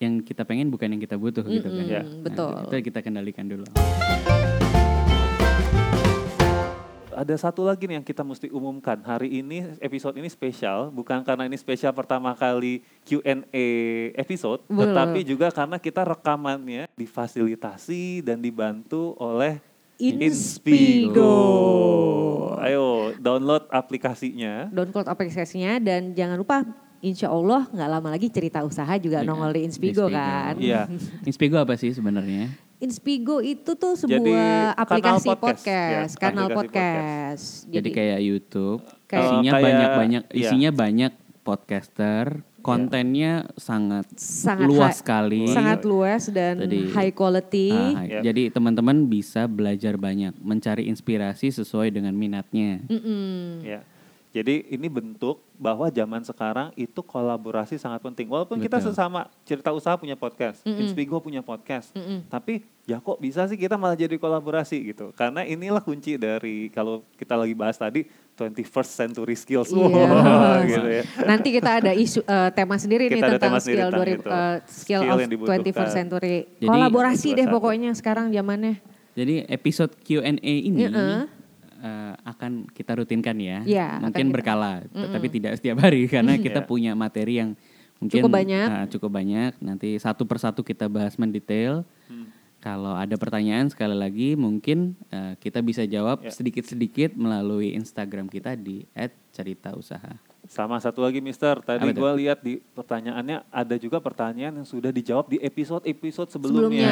yang 0.02 0.14
kita 0.20 0.42
pengen 0.42 0.74
bukan 0.74 0.90
yang 0.90 1.02
kita 1.02 1.14
butuh 1.14 1.46
gitu 1.46 1.70
kan. 1.70 1.86
Ya. 1.86 2.02
Nah, 2.02 2.26
betul. 2.26 2.54
itu 2.66 2.90
kita 2.90 3.00
kendalikan 3.06 3.46
dulu. 3.46 3.70
Ada 7.12 7.38
satu 7.38 7.62
lagi 7.62 7.86
nih 7.86 8.02
yang 8.02 8.08
kita 8.08 8.26
mesti 8.26 8.50
umumkan. 8.50 8.98
Hari 8.98 9.30
ini 9.30 9.78
episode 9.78 10.18
ini 10.18 10.26
spesial, 10.26 10.90
bukan 10.90 11.22
karena 11.22 11.46
ini 11.46 11.54
spesial 11.54 11.94
pertama 11.94 12.34
kali 12.34 12.82
Q&A 13.06 13.68
episode, 14.18 14.66
Betul. 14.66 14.90
tetapi 14.90 15.20
juga 15.22 15.54
karena 15.54 15.78
kita 15.78 16.02
rekamannya 16.02 16.90
difasilitasi 16.98 18.26
dan 18.26 18.42
dibantu 18.42 19.14
oleh 19.22 19.62
Inspigo. 20.02 21.38
Ayo 22.58 23.14
download 23.18 23.70
aplikasinya. 23.70 24.70
download 24.70 25.06
aplikasinya 25.06 25.78
dan 25.78 26.14
jangan 26.14 26.38
lupa 26.38 26.66
insya 27.00 27.30
Allah 27.30 27.66
nggak 27.68 27.90
lama 27.90 28.10
lagi 28.10 28.30
cerita 28.30 28.62
usaha 28.62 28.94
juga 28.98 29.22
Iya, 29.22 29.28
nongol 29.28 29.52
di 29.54 29.62
Inspigo, 29.66 30.06
Inspigo. 30.06 30.18
kan. 30.18 30.54
Iya. 30.58 30.82
Inspigo 31.30 31.58
apa 31.58 31.74
sih 31.76 31.92
sebenarnya? 31.92 32.50
Inspigo 32.78 33.46
itu 33.46 33.78
tuh 33.78 33.94
Jadi, 33.94 34.10
sebuah 34.10 34.74
kanal 34.74 34.82
aplikasi 34.82 35.28
podcast, 35.30 35.62
podcast, 35.62 36.12
ya, 36.12 36.18
kanal 36.18 36.46
aplikasi 36.50 36.58
podcast. 36.58 37.46
Jadi, 37.70 37.90
kayak 37.94 38.20
YouTube, 38.26 38.82
Kayak- 39.06 39.22
isinya 39.22 39.52
banyak-banyak, 39.54 40.24
iya. 40.34 40.42
isinya 40.42 40.72
banyak 40.74 41.14
podcaster, 41.46 42.26
kontennya 42.62 43.50
sangat, 43.58 44.06
sangat 44.17 44.69
luas 44.69 45.02
sekali. 45.02 45.50
sangat 45.50 45.82
luas 45.84 46.30
dan 46.30 46.62
Jadi, 46.63 46.93
high 46.93 47.13
quality. 47.13 47.69
Ah, 47.74 48.04
Yep. 48.12 48.21
Jadi 48.21 48.43
teman-teman 48.54 48.97
bisa 49.10 49.50
belajar 49.50 49.97
banyak, 49.97 50.38
mencari 50.39 50.88
inspirasi 50.88 51.50
sesuai 51.50 51.89
dengan 51.89 52.13
minatnya. 52.13 52.86
Mm-mm. 52.88 53.65
Ya. 53.65 53.82
Jadi 54.32 54.63
ini 54.65 54.88
bentuk 54.88 55.44
bahwa 55.54 55.86
zaman 55.88 56.24
sekarang 56.24 56.72
itu 56.74 56.96
kolaborasi 56.98 57.76
sangat 57.76 58.00
penting. 58.00 58.26
Walaupun 58.26 58.58
kita 58.58 58.80
Betul. 58.80 58.96
sesama 58.96 59.28
cerita 59.44 59.70
usaha 59.70 59.91
punya 59.94 60.15
podcast, 60.15 60.63
Mm-mm. 60.63 60.80
Inspigo 60.80 61.20
punya 61.20 61.44
podcast, 61.44 61.91
Mm-mm. 61.91 62.24
tapi 62.26 62.63
ya 62.84 62.98
kok 62.98 63.20
bisa 63.20 63.44
sih 63.44 63.56
kita 63.56 63.76
malah 63.76 63.94
jadi 63.94 64.15
kolaborasi 64.15 64.88
gitu? 64.88 65.12
Karena 65.12 65.44
inilah 65.44 65.80
kunci 65.80 66.15
dari 66.15 66.72
kalau 66.72 67.04
kita 67.13 67.36
lagi 67.36 67.52
bahas 67.52 67.76
tadi 67.76 68.08
21st 68.34 68.89
century 68.89 69.36
skills. 69.36 69.67
Iya. 69.70 69.84
Wah, 69.84 70.63
gitu 70.72 70.88
ya. 70.89 71.04
Nanti 71.22 71.52
kita 71.52 71.72
ada 71.78 71.91
isu 71.91 72.24
eh, 72.24 72.50
tema 72.52 72.80
sendiri 72.80 73.06
nih 73.06 73.20
Kita 73.20 73.28
ada 73.28 73.36
tentang 73.36 73.52
tema 73.52 73.60
sendiri 73.60 73.76
skill 73.78 73.89
tentang 73.89 74.08
2000, 74.08 74.15
itu. 74.15 74.30
eh, 74.32 74.56
skill, 74.65 75.02
Skill 75.04 75.12
of 75.12 75.20
yang 75.20 75.32
dibutuhkan. 75.32 75.60
21st 75.60 75.91
century. 75.91 76.38
Jadi- 76.56 76.70
Kolaborasi 76.72 77.28
deh 77.36 77.46
21. 77.46 77.52
pokoknya 77.52 77.91
sekarang 77.91 78.26
zamannya. 78.32 78.76
Jadi 79.12 79.44
episode 79.46 79.91
Q&A 80.00 80.24
ini 80.39 80.88
Heeh. 80.88 81.28
Eh, 81.82 82.13
akan 82.24 82.70
kita 82.70 82.96
rutinkan 82.96 83.36
ya. 83.36 83.60
Iya, 83.62 83.88
akan 83.98 84.04
mungkin 84.06 84.26
kita- 84.26 84.36
berkala, 84.38 84.72
tapi 84.88 85.28
tidak 85.28 85.58
setiap 85.58 85.82
hari 85.82 86.06
karena 86.13 86.38
kita 86.38 86.62
Iya. 86.62 86.70
punya 86.70 86.91
materi 86.94 87.41
yang 87.41 87.58
mungkin 87.98 88.22
Cukup 88.22 88.32
banyak. 88.32 88.67
eh, 88.70 88.86
cukup 88.89 89.12
banyak. 89.12 89.52
Nanti 89.60 89.89
satu 89.98 90.24
persatu 90.24 90.62
kita 90.62 90.86
bahas 90.86 91.17
mendetail. 91.17 91.82
Hmm. 92.06 92.30
Kalau 92.58 92.94
ada 92.94 93.17
pertanyaan 93.17 93.67
sekali 93.67 93.94
lagi 93.94 94.30
mungkin 94.36 94.94
eh, 95.10 95.34
kita 95.36 95.60
bisa 95.60 95.82
jawab 95.84 96.22
Ya. 96.22 96.30
sedikit-sedikit 96.30 97.13
melalui 97.13 97.74
Instagram 97.74 98.26
kita 98.26 98.54
di 98.54 98.86
@ceritausaha. 99.32 100.31
Sama 100.52 100.76
satu 100.78 101.00
lagi 101.00 101.24
Mister, 101.24 101.64
tadi 101.64 101.80
gue 101.90 102.12
lihat 102.20 102.44
di 102.44 102.60
pertanyaannya 102.60 103.48
ada 103.48 103.76
juga 103.80 104.04
pertanyaan 104.04 104.52
yang 104.52 104.68
sudah 104.68 104.92
dijawab 104.92 105.32
di 105.32 105.40
episode-episode 105.40 106.28
Sebelumnya. 106.28 106.92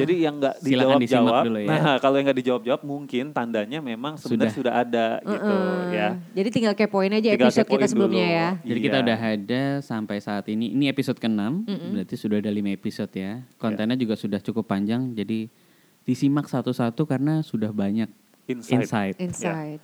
Jadi 0.00 0.14
yang 0.24 0.40
nggak 0.40 0.54
Silakan 0.56 0.72
disimak 0.96 1.00
dijawab-jawab, 1.04 1.44
dulu 1.44 1.60
ya. 1.60 1.68
nah 1.68 1.94
kalau 2.00 2.16
yang 2.16 2.24
nggak 2.24 2.40
dijawab-jawab 2.40 2.80
mungkin 2.82 3.24
tandanya 3.30 3.78
memang 3.78 4.16
sebenarnya 4.16 4.56
sudah, 4.56 4.72
ada 4.74 5.06
gitu 5.20 5.36
Heeh. 5.52 5.84
ya. 5.92 6.08
Jadi 6.32 6.48
tinggal 6.48 6.72
kepoin 6.72 7.12
aja 7.12 7.28
Tinggal 7.28 7.44
episode 7.44 7.68
kita 7.68 7.86
sebelumnya 7.86 8.24
dulu. 8.24 8.38
ya. 8.40 8.48
Jadi 8.64 8.78
kita 8.80 8.96
Iya. 8.96 9.04
udah 9.04 9.18
ada 9.20 9.62
sampai 9.84 10.16
saat 10.18 10.48
ini. 10.48 10.72
Ini 10.72 10.84
episode 10.88 11.20
ke-6, 11.20 11.44
berarti 11.92 12.14
sudah 12.16 12.40
ada 12.40 12.48
5 12.48 12.72
episode 12.72 13.12
ya. 13.12 13.44
Kontennya 13.54 14.00
juga 14.00 14.16
sudah 14.16 14.40
cukup 14.40 14.64
panjang, 14.64 15.12
jadi 15.12 15.52
disimak 16.02 16.48
satu-satu 16.48 17.04
karena 17.04 17.44
sudah 17.44 17.68
banyak 17.68 18.08
Insight. 18.46 18.80
insight. 18.80 19.16
Insight. 19.20 19.80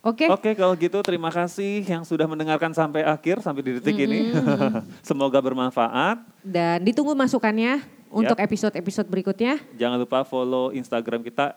Oke. 0.00 0.32
Oke 0.32 0.56
kalau 0.56 0.72
gitu 0.80 0.96
terima 1.04 1.28
kasih 1.28 1.84
yang 1.84 2.08
sudah 2.08 2.24
mendengarkan 2.24 2.72
sampai 2.72 3.04
akhir 3.04 3.44
sampai 3.44 3.60
di 3.60 3.70
detik 3.76 3.96
ini. 4.00 4.32
Semoga 5.08 5.36
bermanfaat. 5.44 6.24
Dan 6.40 6.80
ditunggu 6.80 7.12
masukannya 7.12 7.84
untuk 8.08 8.40
episode-episode 8.40 9.06
berikutnya. 9.12 9.60
Jangan 9.76 10.00
lupa 10.00 10.24
follow 10.24 10.72
Instagram 10.72 11.20
kita 11.20 11.52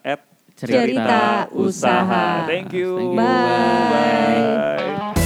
Cerita 0.54 1.50
Usaha. 1.50 2.46
Thank 2.46 2.76
you. 2.78 3.00
Thank 3.00 3.10
you. 3.10 3.18
Bye. 3.18 5.16
Bye. 5.18 5.23